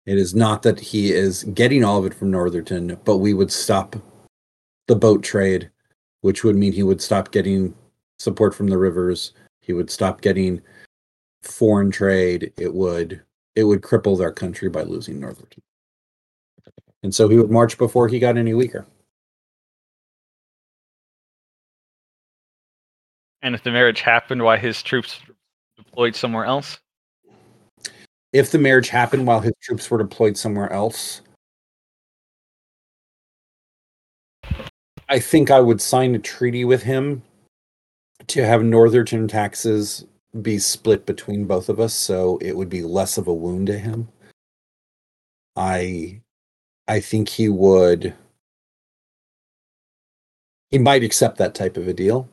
It 0.05 0.19
is 0.19 0.35
not 0.35 0.63
that 0.63 0.81
he 0.81 1.13
is 1.13 1.45
getting 1.45 1.85
all 1.85 1.99
of 1.99 2.07
it 2.07 2.15
from 2.15 2.31
Northerton, 2.31 2.99
but 3.05 3.19
we 3.19 3.35
would 3.35 3.53
stop 3.53 3.95
the 4.89 4.97
boat 4.97 5.23
trade, 5.23 5.71
which 6.23 6.43
would 6.43 6.57
mean 6.57 6.73
he 6.73 6.83
would 6.83 7.01
stop 7.01 7.31
getting 7.31 7.75
support 8.19 8.55
from 8.55 8.69
the 8.69 8.79
rivers. 8.79 9.33
He 9.61 9.73
would 9.73 9.91
stop 9.91 10.21
getting 10.21 10.61
foreign 11.43 11.91
trade. 11.91 12.53
It 12.57 12.75
would 12.75 13.23
it 13.55 13.65
would 13.65 13.83
cripple 13.83 14.19
their 14.19 14.33
country 14.33 14.69
by 14.69 14.83
losing 14.83 15.21
Northerton. 15.21 15.63
And 17.03 17.15
so 17.15 17.29
he 17.29 17.37
would 17.37 17.51
march 17.51 17.79
before 17.79 18.09
he 18.09 18.19
got 18.19 18.37
any 18.37 18.55
weaker. 18.55 18.87
And 23.43 23.55
if 23.55 23.65
the 23.65 23.73
marriage 23.73 24.01
happened 24.01 24.43
while 24.43 24.59
his 24.59 24.83
troops 24.83 25.19
deployed 25.77 26.15
somewhere 26.15 26.45
else, 26.45 26.79
if 28.33 28.51
the 28.51 28.59
marriage 28.59 28.89
happened 28.89 29.27
while 29.27 29.41
his 29.41 29.53
troops 29.61 29.91
were 29.91 29.99
deployed 29.99 30.37
somewhere 30.37 30.73
else, 30.73 31.23
I 35.09 35.19
think 35.19 35.51
I 35.51 35.61
would 35.61 35.81
sign 35.81 36.15
a 36.15 36.19
treaty 36.19 36.65
with 36.65 36.85
him 36.85 37.23
to 38.29 38.47
have 38.47 38.63
Northerton 38.63 39.29
taxes 39.29 40.07
be 40.41 40.59
split 40.59 41.05
between 41.05 41.45
both 41.45 41.69
of 41.69 41.81
us, 41.81 41.93
so 41.93 42.39
it 42.39 42.57
would 42.57 42.71
be 42.71 42.83
less 42.83 43.19
of 43.19 43.27
a 43.27 43.35
wound 43.35 43.67
to 43.67 43.79
him. 43.79 44.09
I, 45.57 46.23
I 46.89 47.01
think 47.01 47.29
he 47.29 47.49
would. 47.49 48.15
He 50.71 50.79
might 50.79 51.03
accept 51.05 51.37
that 51.39 51.55
type 51.55 51.77
of 51.77 51.87
a 51.89 51.93
deal. 51.93 52.29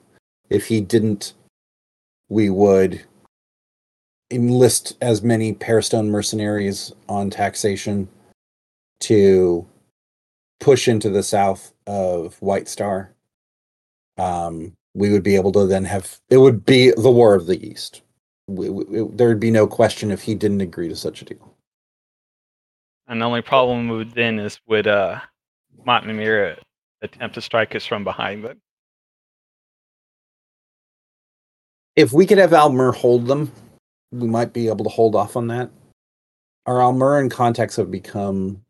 If 0.49 0.67
he 0.67 0.81
didn't, 0.81 1.33
we 2.29 2.49
would 2.49 3.03
enlist 4.31 4.95
as 5.01 5.21
many 5.21 5.53
Pearlstone 5.53 6.07
mercenaries 6.09 6.91
on 7.07 7.29
taxation 7.29 8.07
to 9.01 9.65
push 10.59 10.88
into 10.88 11.09
the 11.09 11.23
south 11.23 11.73
of 11.88 12.41
White 12.41 12.67
Star 12.67 13.13
um, 14.17 14.73
we 14.93 15.12
would 15.12 15.23
be 15.23 15.35
able 15.35 15.51
to 15.53 15.65
then 15.65 15.85
have 15.85 16.19
it 16.29 16.38
would 16.38 16.65
be 16.65 16.91
the 16.91 17.09
war 17.09 17.33
of 17.33 17.45
the 17.45 17.65
East. 17.65 18.01
We, 18.47 18.69
we, 18.69 19.01
it- 19.01 19.17
there 19.17 19.29
would 19.29 19.39
be 19.39 19.51
no 19.51 19.65
question 19.65 20.12
if 20.12 20.21
he 20.23 20.35
didn't 20.35 20.59
agree 20.62 20.89
to 20.89 20.95
such 20.95 21.21
a 21.21 21.25
deal. 21.25 21.48
And 23.09 23.19
the 23.19 23.25
only 23.25 23.41
problem 23.41 23.89
would 23.89 24.11
then 24.11 24.37
is 24.37 24.59
would 24.67 24.85
uh, 24.85 25.19
Montemir 25.85 26.57
attempt 27.01 27.33
to 27.35 27.41
strike 27.41 27.75
us 27.75 27.85
from 27.85 28.03
behind 28.03 28.45
then? 28.45 28.61
If 31.95 32.13
we 32.13 32.27
could 32.27 32.37
have 32.37 32.53
Almer 32.53 32.91
hold 32.91 33.25
them, 33.25 33.51
we 34.11 34.27
might 34.27 34.53
be 34.53 34.67
able 34.67 34.85
to 34.85 34.91
hold 34.91 35.15
off 35.15 35.35
on 35.35 35.47
that. 35.47 35.71
Our 36.67 36.77
Almeran 36.77 37.31
contacts 37.31 37.75
have 37.77 37.89
become 37.89 38.61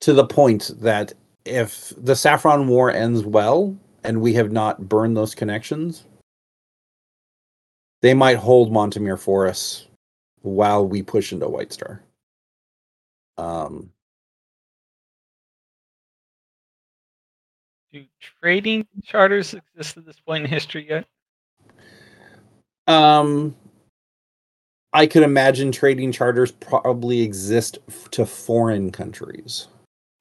to 0.00 0.12
the 0.12 0.24
point 0.24 0.70
that 0.80 1.12
if 1.44 1.92
the 1.96 2.14
Saffron 2.14 2.68
War 2.68 2.92
ends 2.92 3.24
well 3.24 3.76
and 4.04 4.20
we 4.20 4.34
have 4.34 4.52
not 4.52 4.88
burned 4.88 5.16
those 5.16 5.34
connections, 5.34 6.04
they 8.02 8.14
might 8.14 8.36
hold 8.36 8.72
Montemir 8.72 9.18
for 9.18 9.48
us 9.48 9.88
while 10.42 10.86
we 10.86 11.02
push 11.02 11.32
into 11.32 11.48
White 11.48 11.72
Star. 11.72 12.02
Um, 13.38 13.90
Do 17.92 18.04
trading 18.40 18.86
charters 19.04 19.52
exist 19.52 19.98
at 19.98 20.06
this 20.06 20.18
point 20.18 20.44
in 20.44 20.50
history 20.50 20.88
yet? 20.88 21.06
Um, 22.86 23.54
I 24.94 25.06
could 25.06 25.22
imagine 25.22 25.72
trading 25.72 26.10
charters 26.10 26.52
probably 26.52 27.20
exist 27.20 27.78
f- 27.88 28.10
to 28.12 28.24
foreign 28.24 28.90
countries. 28.90 29.68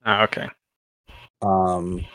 Oh, 0.06 0.24
okay. 0.24 0.50
Um, 1.42 2.06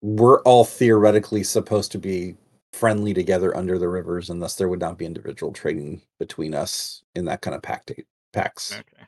we're 0.00 0.40
all 0.42 0.64
theoretically 0.64 1.42
supposed 1.42 1.92
to 1.92 1.98
be 1.98 2.36
friendly 2.72 3.12
together 3.12 3.56
under 3.56 3.78
the 3.78 3.88
rivers, 3.88 4.30
and 4.30 4.40
thus 4.40 4.56
there 4.56 4.68
would 4.68 4.80
not 4.80 4.98
be 4.98 5.04
individual 5.04 5.52
trading 5.52 6.00
between 6.18 6.54
us 6.54 7.02
in 7.14 7.26
that 7.26 7.42
kind 7.42 7.54
of 7.54 7.62
pact 7.62 7.92
pacts. 8.32 8.72
Okay. 8.72 9.04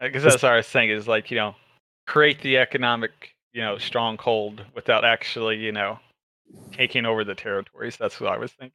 Because 0.00 0.22
that's 0.22 0.42
what 0.42 0.52
I 0.52 0.56
was 0.56 0.66
saying 0.66 0.90
is 0.90 1.08
like, 1.08 1.30
you 1.30 1.36
know, 1.36 1.54
create 2.06 2.40
the 2.42 2.56
economic, 2.58 3.34
you 3.52 3.60
know, 3.62 3.78
stronghold 3.78 4.64
without 4.74 5.04
actually, 5.04 5.56
you 5.56 5.72
know, 5.72 5.98
taking 6.72 7.04
over 7.04 7.24
the 7.24 7.34
territories. 7.34 7.96
That's 7.96 8.20
what 8.20 8.32
I 8.32 8.38
was 8.38 8.52
thinking. 8.52 8.72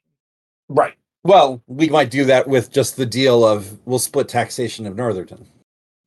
Right. 0.69 0.93
Well, 1.23 1.62
we 1.67 1.88
might 1.88 2.12
do 2.12 2.25
that 2.25 2.47
with 2.47 2.71
just 2.71 2.97
the 2.97 3.05
deal 3.05 3.45
of 3.45 3.79
we'll 3.86 3.99
split 3.99 4.27
taxation 4.27 4.86
of 4.86 4.95
Northerton. 4.95 5.45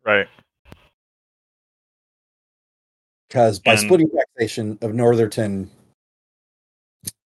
Right. 0.05 0.29
because 3.29 3.59
by 3.59 3.73
And- 3.73 3.81
splitting 3.81 4.09
taxation 4.11 4.79
of 4.83 4.95
Northerton, 4.95 5.69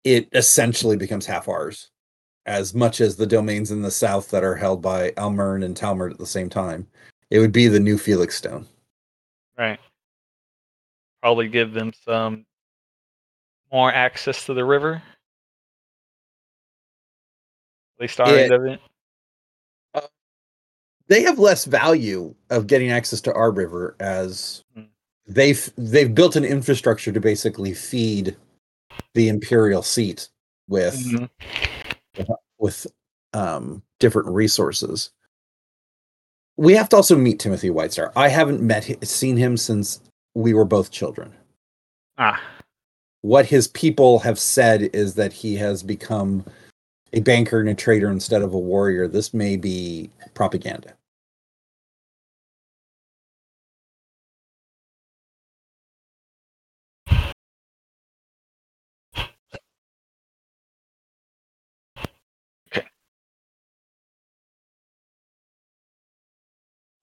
it 0.03 0.27
essentially 0.33 0.97
becomes 0.97 1.25
half 1.27 1.47
ours, 1.47 1.91
as 2.47 2.73
much 2.73 3.01
as 3.01 3.15
the 3.15 3.27
domains 3.27 3.69
in 3.69 3.81
the 3.83 3.91
south 3.91 4.29
that 4.31 4.43
are 4.43 4.55
held 4.55 4.81
by 4.81 5.11
Almern 5.11 5.63
and 5.63 5.77
Talmud 5.77 6.11
at 6.11 6.17
the 6.17 6.25
same 6.25 6.49
time. 6.49 6.87
It 7.31 7.39
would 7.39 7.51
be 7.53 7.67
the 7.67 7.79
new 7.79 7.97
Felix 7.97 8.35
Stone. 8.35 8.67
Right. 9.57 9.79
Probably 11.21 11.47
give 11.47 11.73
them 11.73 11.91
some 12.05 12.45
more 13.71 13.91
access 13.91 14.45
to 14.45 14.53
the 14.53 14.65
river. 14.65 15.01
At 17.97 18.01
least 18.01 18.19
our 18.19 18.27
end 18.35 18.51
of 18.53 18.65
it. 18.65 18.79
They 21.07 21.23
have 21.23 21.39
less 21.39 21.65
value 21.65 22.33
of 22.49 22.67
getting 22.67 22.89
access 22.91 23.19
to 23.21 23.33
our 23.33 23.51
river 23.51 23.95
as 23.99 24.63
Hmm. 24.75 24.83
they've 25.25 25.69
they've 25.77 26.13
built 26.13 26.35
an 26.37 26.45
infrastructure 26.45 27.11
to 27.11 27.19
basically 27.19 27.73
feed 27.73 28.35
the 29.13 29.27
imperial 29.27 29.83
seat 29.83 30.29
with 30.67 30.95
Mhm. 30.95 31.29
with 32.59 32.87
um, 33.33 33.81
different 33.99 34.27
resources. 34.29 35.11
We 36.61 36.75
have 36.75 36.89
to 36.89 36.95
also 36.95 37.17
meet 37.17 37.39
Timothy 37.39 37.71
Whitestar. 37.71 38.11
I 38.15 38.27
haven't 38.27 38.61
met 38.61 39.03
seen 39.03 39.35
him 39.35 39.57
since 39.57 39.99
we 40.35 40.53
were 40.53 40.63
both 40.63 40.91
children. 40.91 41.33
Ah, 42.19 42.39
What 43.23 43.47
his 43.47 43.67
people 43.67 44.19
have 44.19 44.37
said 44.37 44.91
is 44.93 45.15
that 45.15 45.33
he 45.33 45.55
has 45.55 45.81
become 45.81 46.45
a 47.13 47.19
banker 47.21 47.59
and 47.59 47.69
a 47.69 47.73
trader 47.73 48.11
instead 48.11 48.43
of 48.43 48.53
a 48.53 48.59
warrior. 48.59 49.07
This 49.07 49.33
may 49.33 49.57
be 49.57 50.11
propaganda. 50.35 50.93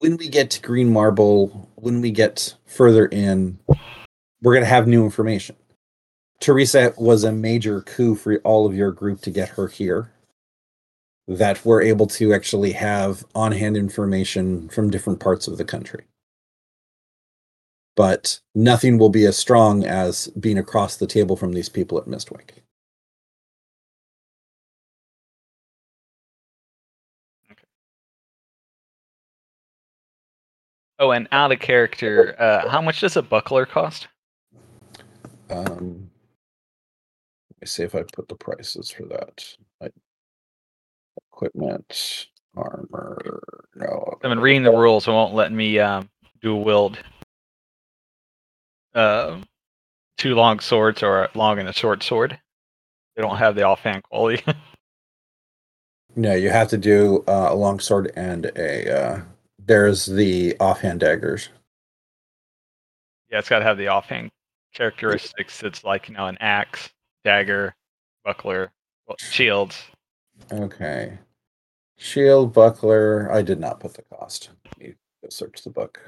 When 0.01 0.17
we 0.17 0.29
get 0.29 0.51
to 0.51 0.63
Green 0.63 0.93
Marble, 0.93 1.69
when 1.75 2.01
we 2.01 2.13
get 2.13 2.55
further 2.67 3.07
in, 3.07 3.59
we're 4.41 4.55
going 4.55 4.63
to 4.63 4.69
have 4.69 4.87
new 4.87 5.05
information. 5.05 5.57
Teresa 6.41 6.95
was 6.97 7.25
a 7.25 7.33
major 7.33 7.81
coup 7.81 8.15
for 8.15 8.37
all 8.45 8.65
of 8.65 8.77
your 8.77 8.93
group 8.93 9.21
to 9.23 9.31
get 9.31 9.49
her 9.51 9.67
here. 9.67 10.13
That 11.27 11.65
we're 11.65 11.83
able 11.83 12.07
to 12.07 12.33
actually 12.33 12.73
have 12.73 13.25
on 13.35 13.51
hand 13.53 13.77
information 13.77 14.69
from 14.69 14.89
different 14.89 15.19
parts 15.19 15.49
of 15.49 15.59
the 15.59 15.65
country. 15.65 16.05
But 17.97 18.39
nothing 18.55 18.99
will 18.99 19.11
be 19.11 19.27
as 19.27 19.37
strong 19.37 19.85
as 19.85 20.29
being 20.29 20.59
across 20.59 20.97
the 20.97 21.09
table 21.09 21.37
from 21.37 21.53
these 21.53 21.69
people 21.69 21.99
at 21.99 22.07
Mistwick. 22.07 22.63
Oh, 30.99 31.11
and 31.13 31.29
out 31.33 31.53
of 31.53 31.61
character, 31.61 32.35
uh, 32.39 32.69
how 32.69 32.81
much 32.81 33.01
does 33.01 33.17
a 33.17 33.23
buckler 33.23 33.67
cost? 33.67 34.09
Um, 35.51 36.11
let 37.51 37.63
me 37.63 37.67
see 37.67 37.83
if 37.83 37.95
I 37.95 38.03
put 38.03 38.29
the 38.29 38.35
prices 38.35 38.91
for 38.91 39.05
that. 39.07 39.45
I, 39.83 39.89
equipment, 41.33 42.27
armor. 42.57 43.43
No, 43.75 44.15
I've 44.15 44.21
been 44.31 44.41
reading 44.41 44.65
the 44.65 44.73
rules. 44.73 45.09
It 45.09 45.13
won't 45.13 45.35
let 45.35 45.53
me 45.53 45.79
um, 45.79 46.09
dual 46.43 46.65
wield 46.65 46.99
uh, 48.95 49.41
two 50.17 50.35
long 50.35 50.61
swords 50.61 51.03
or 51.03 51.25
a 51.25 51.31
long 51.35 51.59
and 51.59 51.69
a 51.69 51.73
short 51.73 52.03
sword. 52.03 52.39
They 53.17 53.23
don't 53.23 53.37
have 53.37 53.55
the 53.55 53.63
offhand 53.63 54.03
quality. 54.05 54.43
no, 56.17 56.35
you 56.35 56.51
have 56.51 56.69
to 56.69 56.79
do 56.79 57.25
uh, 57.27 57.49
a 57.51 57.55
longsword 57.55 58.13
and 58.17 58.47
a. 58.57 59.25
There's 59.69 60.07
the 60.07 60.57
offhand 60.61 61.01
daggers. 61.01 61.51
yeah, 63.31 63.39
it's 63.39 63.51
got 63.51 63.59
to 63.59 63.67
have 63.67 63.77
the 63.77 63.89
offhand 63.89 64.31
characteristics. 64.73 65.63
It's 65.63 65.85
like 65.85 66.09
you 66.09 66.15
know 66.15 66.27
an 66.27 66.39
axe, 66.41 66.89
dagger, 67.23 67.75
buckler, 68.25 68.73
well, 69.07 69.17
shields. 69.19 69.83
Okay, 70.51 71.19
shield, 71.99 72.55
buckler. 72.55 73.31
I 73.31 73.43
did 73.43 73.61
not 73.61 73.79
put 73.79 73.93
the 73.93 74.01
cost. 74.03 74.49
Let 74.65 74.79
me 74.79 74.95
go 75.23 75.29
search 75.29 75.63
the 75.63 75.69
book. 75.69 76.01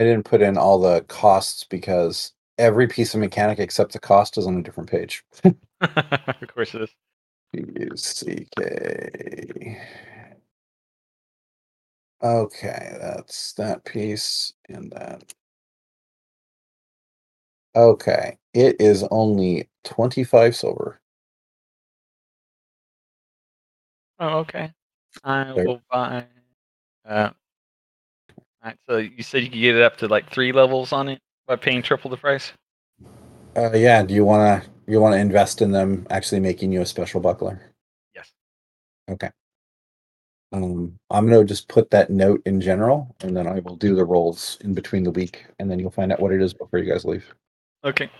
I 0.00 0.04
didn't 0.04 0.24
put 0.24 0.40
in 0.40 0.56
all 0.56 0.80
the 0.80 1.02
costs 1.08 1.64
because 1.64 2.32
every 2.56 2.88
piece 2.88 3.12
of 3.12 3.20
mechanic 3.20 3.58
except 3.58 3.92
the 3.92 3.98
cost 3.98 4.38
is 4.38 4.46
on 4.46 4.56
a 4.56 4.62
different 4.62 4.88
page. 4.88 5.22
of 5.44 6.48
course 6.54 6.74
it 6.74 6.82
is. 6.82 6.90
P-U-C-K. 7.52 8.58
Okay, 12.22 12.96
that's 12.98 13.52
that 13.54 13.84
piece 13.84 14.54
and 14.70 14.90
that. 14.92 15.34
Okay, 17.76 18.38
it 18.54 18.76
is 18.80 19.04
only 19.10 19.68
25 19.84 20.56
silver. 20.56 20.98
Oh, 24.18 24.38
okay. 24.38 24.72
I 25.24 25.52
will 25.52 25.82
buy. 25.90 26.24
Uh, 27.06 27.30
alright, 28.62 28.78
so 28.88 28.98
you 28.98 29.22
said 29.22 29.42
you 29.42 29.50
could 29.50 29.60
get 29.60 29.76
it 29.76 29.82
up 29.82 29.96
to 29.98 30.08
like 30.08 30.30
three 30.30 30.52
levels 30.52 30.92
on 30.92 31.08
it 31.08 31.20
by 31.46 31.56
paying 31.56 31.82
triple 31.82 32.10
the 32.10 32.16
price. 32.16 32.52
Uh, 33.56 33.72
yeah. 33.74 34.02
Do 34.02 34.14
you 34.14 34.24
want 34.24 34.62
to 34.62 34.70
you 34.86 35.00
want 35.00 35.14
to 35.14 35.18
invest 35.18 35.62
in 35.62 35.70
them 35.70 36.06
actually 36.10 36.40
making 36.40 36.72
you 36.72 36.80
a 36.82 36.86
special 36.86 37.20
buckler? 37.20 37.60
Yes. 38.14 38.32
Okay. 39.10 39.30
Um, 40.52 40.98
I'm 41.10 41.28
gonna 41.28 41.44
just 41.44 41.68
put 41.68 41.90
that 41.90 42.10
note 42.10 42.42
in 42.44 42.60
general, 42.60 43.14
and 43.20 43.36
then 43.36 43.46
I 43.46 43.60
will 43.60 43.76
do 43.76 43.94
the 43.94 44.04
rolls 44.04 44.58
in 44.62 44.74
between 44.74 45.04
the 45.04 45.10
week, 45.10 45.46
and 45.58 45.70
then 45.70 45.78
you'll 45.78 45.90
find 45.90 46.12
out 46.12 46.20
what 46.20 46.32
it 46.32 46.42
is 46.42 46.52
before 46.52 46.80
you 46.80 46.90
guys 46.90 47.04
leave. 47.04 47.24
Okay. 47.84 48.10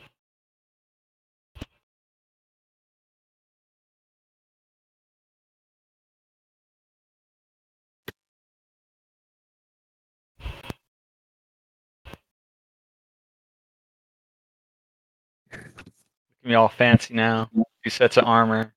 Looking 16.42 16.50
me 16.52 16.54
all 16.54 16.68
fancy 16.68 17.12
now. 17.14 17.50
Two 17.84 17.90
sets 17.90 18.16
of 18.16 18.24
armor, 18.24 18.72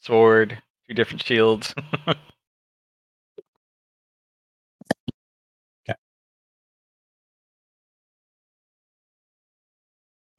sword, 0.00 0.60
two 0.88 0.94
different 0.94 1.22
shields. 1.22 1.74
Okay. 5.88 5.94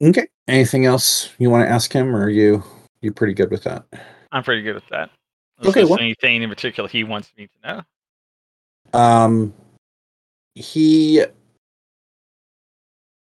Okay. 0.02 0.26
Anything 0.48 0.86
else 0.86 1.30
you 1.38 1.50
want 1.50 1.66
to 1.66 1.70
ask 1.72 1.92
him, 1.92 2.14
or 2.14 2.24
are 2.24 2.30
you 2.30 2.62
you 3.02 3.12
pretty 3.12 3.34
good 3.34 3.50
with 3.50 3.64
that? 3.64 3.84
I'm 4.32 4.42
pretty 4.42 4.62
good 4.62 4.74
with 4.74 4.88
that. 4.90 5.10
Unless 5.58 5.76
Okay, 5.76 5.84
what- 5.84 6.00
anything 6.00 6.42
in 6.42 6.48
particular 6.48 6.88
he 6.88 7.04
wants 7.04 7.30
me 7.36 7.48
to 7.48 7.82
know. 8.92 8.98
Um, 8.98 9.54
he 10.54 11.24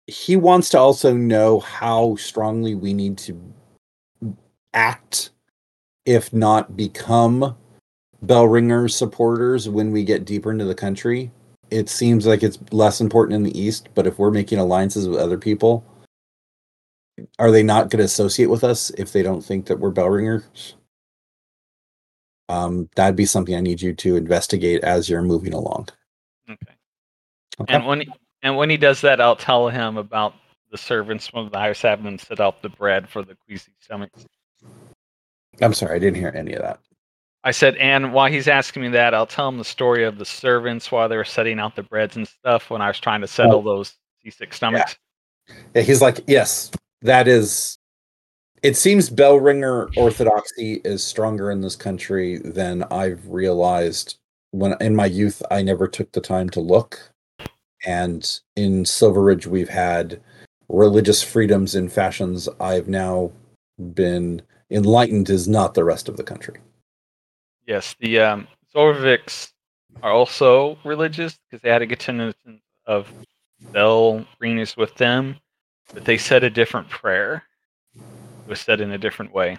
he 0.07 0.37
wants 0.37 0.69
to 0.71 0.79
also 0.79 1.13
know 1.13 1.61
how 1.61 2.17
strongly 2.17 2.75
we 2.75 2.95
need 2.95 3.19
to 3.19 3.41
act, 4.73 5.31
if 6.05 6.33
not 6.33 6.77
become 6.77 7.57
bell 8.23 8.47
ringer 8.47 8.89
supporters 8.89 9.69
when 9.69 9.93
we 9.93 10.05
get 10.05 10.25
deeper 10.25 10.51
into 10.51 10.65
the 10.65 10.75
country. 10.75 11.31
It 11.71 11.89
seems 11.89 12.27
like 12.27 12.43
it's 12.43 12.59
less 12.71 13.01
important 13.01 13.35
in 13.35 13.43
the 13.43 13.59
east, 13.59 13.89
but 13.95 14.07
if 14.07 14.19
we're 14.19 14.31
making 14.31 14.59
alliances 14.59 15.09
with 15.09 15.19
other 15.19 15.39
people, 15.39 15.85
are 17.39 17.51
they 17.51 17.63
not 17.63 17.91
going 17.91 17.99
to 17.99 18.05
associate 18.05 18.47
with 18.47 18.63
us 18.63 18.91
if 18.91 19.13
they 19.13 19.23
don't 19.23 19.43
think 19.43 19.67
that 19.67 19.81
we're 19.81 19.91
bell 19.91 20.11
ringers? 20.11 20.75
Um, 22.49 22.89
that'd 22.95 23.17
be 23.17 23.27
something 23.27 23.57
I 23.57 23.61
need 23.61 23.83
you 23.83 23.93
to 23.95 24.17
investigate 24.17 24.85
as 24.85 25.09
you're 25.09 25.23
moving 25.23 25.53
along. 25.53 25.89
Okay. 26.49 26.75
Okay. 27.61 27.75
And 27.75 27.87
when 27.87 28.01
he, 28.03 28.13
and 28.47 28.57
when 28.57 28.71
he 28.71 28.77
does 28.77 29.01
that, 29.01 29.21
I'll 29.21 29.35
tell 29.35 29.69
him 29.69 29.97
about 29.97 30.33
the 30.71 30.79
servants 30.79 31.27
from 31.27 31.51
the 31.51 31.59
house 31.59 31.83
having 31.83 32.17
set 32.17 32.39
out 32.39 32.63
the 32.63 32.69
bread 32.69 33.09
for 33.09 33.25
the 33.25 33.35
queasy 33.35 33.73
stomachs. 33.81 34.25
I'm 35.61 35.75
sorry, 35.75 35.97
I 35.97 35.99
didn't 35.99 36.21
hear 36.21 36.33
any 36.33 36.53
of 36.53 36.63
that. 36.63 36.79
I 37.43 37.51
said, 37.51 37.75
and 37.79 38.13
while 38.13 38.31
he's 38.31 38.47
asking 38.47 38.83
me 38.83 38.89
that, 38.91 39.15
I'll 39.15 39.27
tell 39.27 39.49
him 39.49 39.59
the 39.59 39.65
story 39.65 40.05
of 40.05 40.19
the 40.19 40.25
servants 40.25 40.93
while 40.93 41.09
they 41.09 41.17
were 41.17 41.25
setting 41.25 41.59
out 41.59 41.75
the 41.75 41.83
breads 41.83 42.15
and 42.15 42.29
stuff 42.29 42.71
when 42.71 42.81
I 42.81 42.87
was 42.87 43.01
trying 43.01 43.21
to 43.23 43.27
settle 43.27 43.59
oh. 43.59 43.63
those 43.63 43.97
seasick 44.23 44.55
stomachs. 44.55 44.97
Yeah, 45.75 45.83
he's 45.83 46.01
like, 46.01 46.21
yes, 46.29 46.71
that 47.03 47.27
is. 47.27 47.79
It 48.63 48.77
seems 48.77 49.11
bell 49.11 49.41
ringer 49.41 49.89
orthodoxy 49.97 50.81
is 50.85 51.03
stronger 51.03 51.51
in 51.51 51.63
this 51.63 51.75
country 51.75 52.39
than 52.39 52.85
I've 52.93 53.27
realized. 53.27 54.19
When 54.53 54.77
in 54.81 54.95
my 54.95 55.07
youth, 55.07 55.43
I 55.51 55.63
never 55.63 55.89
took 55.89 56.13
the 56.13 56.21
time 56.21 56.49
to 56.51 56.61
look, 56.61 57.13
and 57.85 58.41
in 58.55 58.85
Silver 58.85 59.23
Ridge, 59.23 59.47
we've 59.47 59.69
had 59.69 60.21
religious 60.69 61.23
freedoms 61.23 61.75
in 61.75 61.89
fashions. 61.89 62.49
I've 62.61 62.89
now 62.89 63.33
been 63.79 64.43
enlightened 64.71 65.31
is 65.31 65.47
not 65.47 65.75
the 65.75 65.85
rest 65.85 66.09
of 66.09 66.17
the 66.17 66.25
country. 66.25 66.59
Yes, 67.67 67.95
the 68.01 68.21
um, 68.21 68.49
Zorviks 68.75 69.53
are 70.03 70.13
also 70.13 70.79
religious 70.85 71.39
because 71.51 71.63
they 71.63 71.71
had 71.71 71.83
a 71.83 71.87
continuance 71.87 72.37
of 72.87 73.13
bell 73.73 74.25
ringers 74.39 74.77
with 74.77 74.95
them, 74.97 75.37
but 75.93 76.05
they 76.05 76.19
said 76.19 76.45
a 76.45 76.51
different 76.51 76.89
prayer. 76.89 77.43
It 77.95 78.49
was 78.49 78.61
said 78.61 78.81
in 78.81 78.93
a 78.93 78.99
different 78.99 79.33
way. 79.33 79.59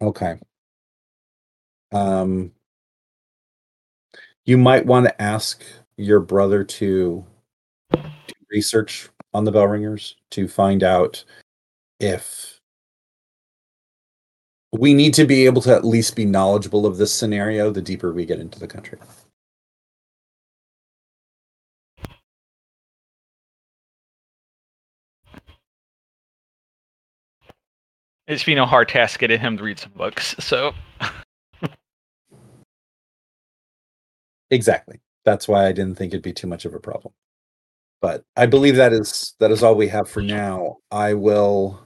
Okay. 0.00 0.36
Um, 1.92 2.52
you 4.46 4.56
might 4.56 4.86
want 4.86 5.04
to 5.06 5.22
ask 5.22 5.64
your 5.96 6.20
brother 6.20 6.62
to 6.62 7.24
do 7.92 8.02
research 8.50 9.08
on 9.34 9.44
the 9.44 9.50
bell 9.50 9.66
ringers 9.66 10.16
to 10.30 10.46
find 10.46 10.82
out 10.82 11.24
if 11.98 12.60
we 14.72 14.94
need 14.94 15.14
to 15.14 15.24
be 15.24 15.46
able 15.46 15.60
to 15.62 15.74
at 15.74 15.84
least 15.84 16.14
be 16.14 16.24
knowledgeable 16.24 16.86
of 16.86 16.96
this 16.96 17.12
scenario 17.12 17.70
the 17.70 17.82
deeper 17.82 18.12
we 18.12 18.24
get 18.24 18.38
into 18.38 18.58
the 18.58 18.68
country. 18.68 18.98
It's 28.28 28.44
been 28.44 28.58
a 28.58 28.66
hard 28.66 28.88
task 28.88 29.20
getting 29.20 29.40
him 29.40 29.56
to 29.56 29.62
read 29.62 29.78
some 29.78 29.92
books. 29.92 30.34
So 30.40 30.72
Exactly. 34.50 35.00
That's 35.24 35.48
why 35.48 35.66
I 35.66 35.72
didn't 35.72 35.96
think 35.96 36.12
it'd 36.12 36.22
be 36.22 36.32
too 36.32 36.46
much 36.46 36.64
of 36.64 36.74
a 36.74 36.80
problem. 36.80 37.12
But 38.00 38.24
I 38.36 38.46
believe 38.46 38.76
that 38.76 38.92
is 38.92 39.34
that 39.40 39.50
is 39.50 39.62
all 39.62 39.74
we 39.74 39.88
have 39.88 40.08
for 40.08 40.22
now. 40.22 40.76
I 40.90 41.14
will 41.14 41.80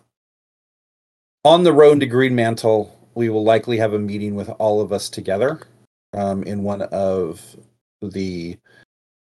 on 1.45 1.63
the 1.63 1.73
road 1.73 2.01
to 2.01 2.07
Green 2.07 2.35
Mantle, 2.35 2.95
we 3.15 3.29
will 3.31 3.45
likely 3.45 3.79
have 3.79 3.95
a 3.95 3.99
meeting 3.99 4.35
with 4.35 4.51
all 4.59 4.81
of 4.81 4.93
us 4.93 5.09
together 5.09 5.61
um, 6.13 6.43
in 6.43 6.63
one 6.63 6.83
of 6.83 7.57
the 8.03 8.59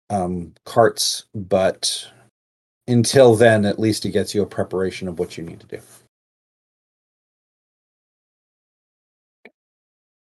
um, 0.08 0.52
carts. 0.64 1.26
But 1.34 2.08
until 2.88 3.36
then, 3.36 3.64
at 3.64 3.78
least 3.78 4.04
it 4.06 4.10
gets 4.10 4.34
you 4.34 4.42
a 4.42 4.46
preparation 4.46 5.06
of 5.06 5.18
what 5.18 5.38
you 5.38 5.44
need 5.44 5.60
to 5.60 5.66
do. 5.66 5.80
I 9.46 9.50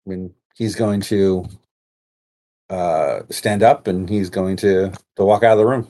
mean, 0.05 0.33
he's 0.55 0.75
going 0.75 1.01
to 1.01 1.47
uh, 2.69 3.21
stand 3.29 3.63
up 3.63 3.87
and 3.87 4.09
he's 4.09 4.29
going 4.29 4.55
to 4.57 4.91
to 5.15 5.25
walk 5.25 5.43
out 5.43 5.53
of 5.53 5.57
the 5.59 5.65
room. 5.65 5.87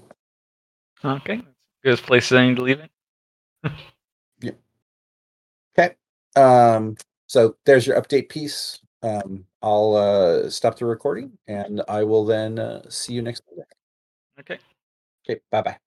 okay, 1.04 1.42
good 1.84 1.98
place 2.00 2.32
I 2.32 2.48
need 2.48 2.56
to 2.58 2.63
leave 2.63 2.80
it. 2.80 2.92
Okay. 5.78 5.96
Um, 6.36 6.96
so 7.28 7.56
there's 7.65 7.88
your 7.88 8.00
update 8.02 8.30
piece. 8.30 8.80
Um, 9.02 9.46
I'll 9.62 9.96
uh, 9.96 10.50
stop 10.50 10.78
the 10.78 10.86
recording 10.86 11.38
and 11.48 11.82
I 11.88 12.04
will 12.04 12.26
then 12.26 12.60
uh, 12.60 12.82
see 12.89 13.13
you 13.13 13.22
next 13.22 13.44
week. 13.50 13.65
Okay. 14.39 14.60
Okay. 15.26 15.42
Bye 15.52 15.62
bye. 15.62 15.78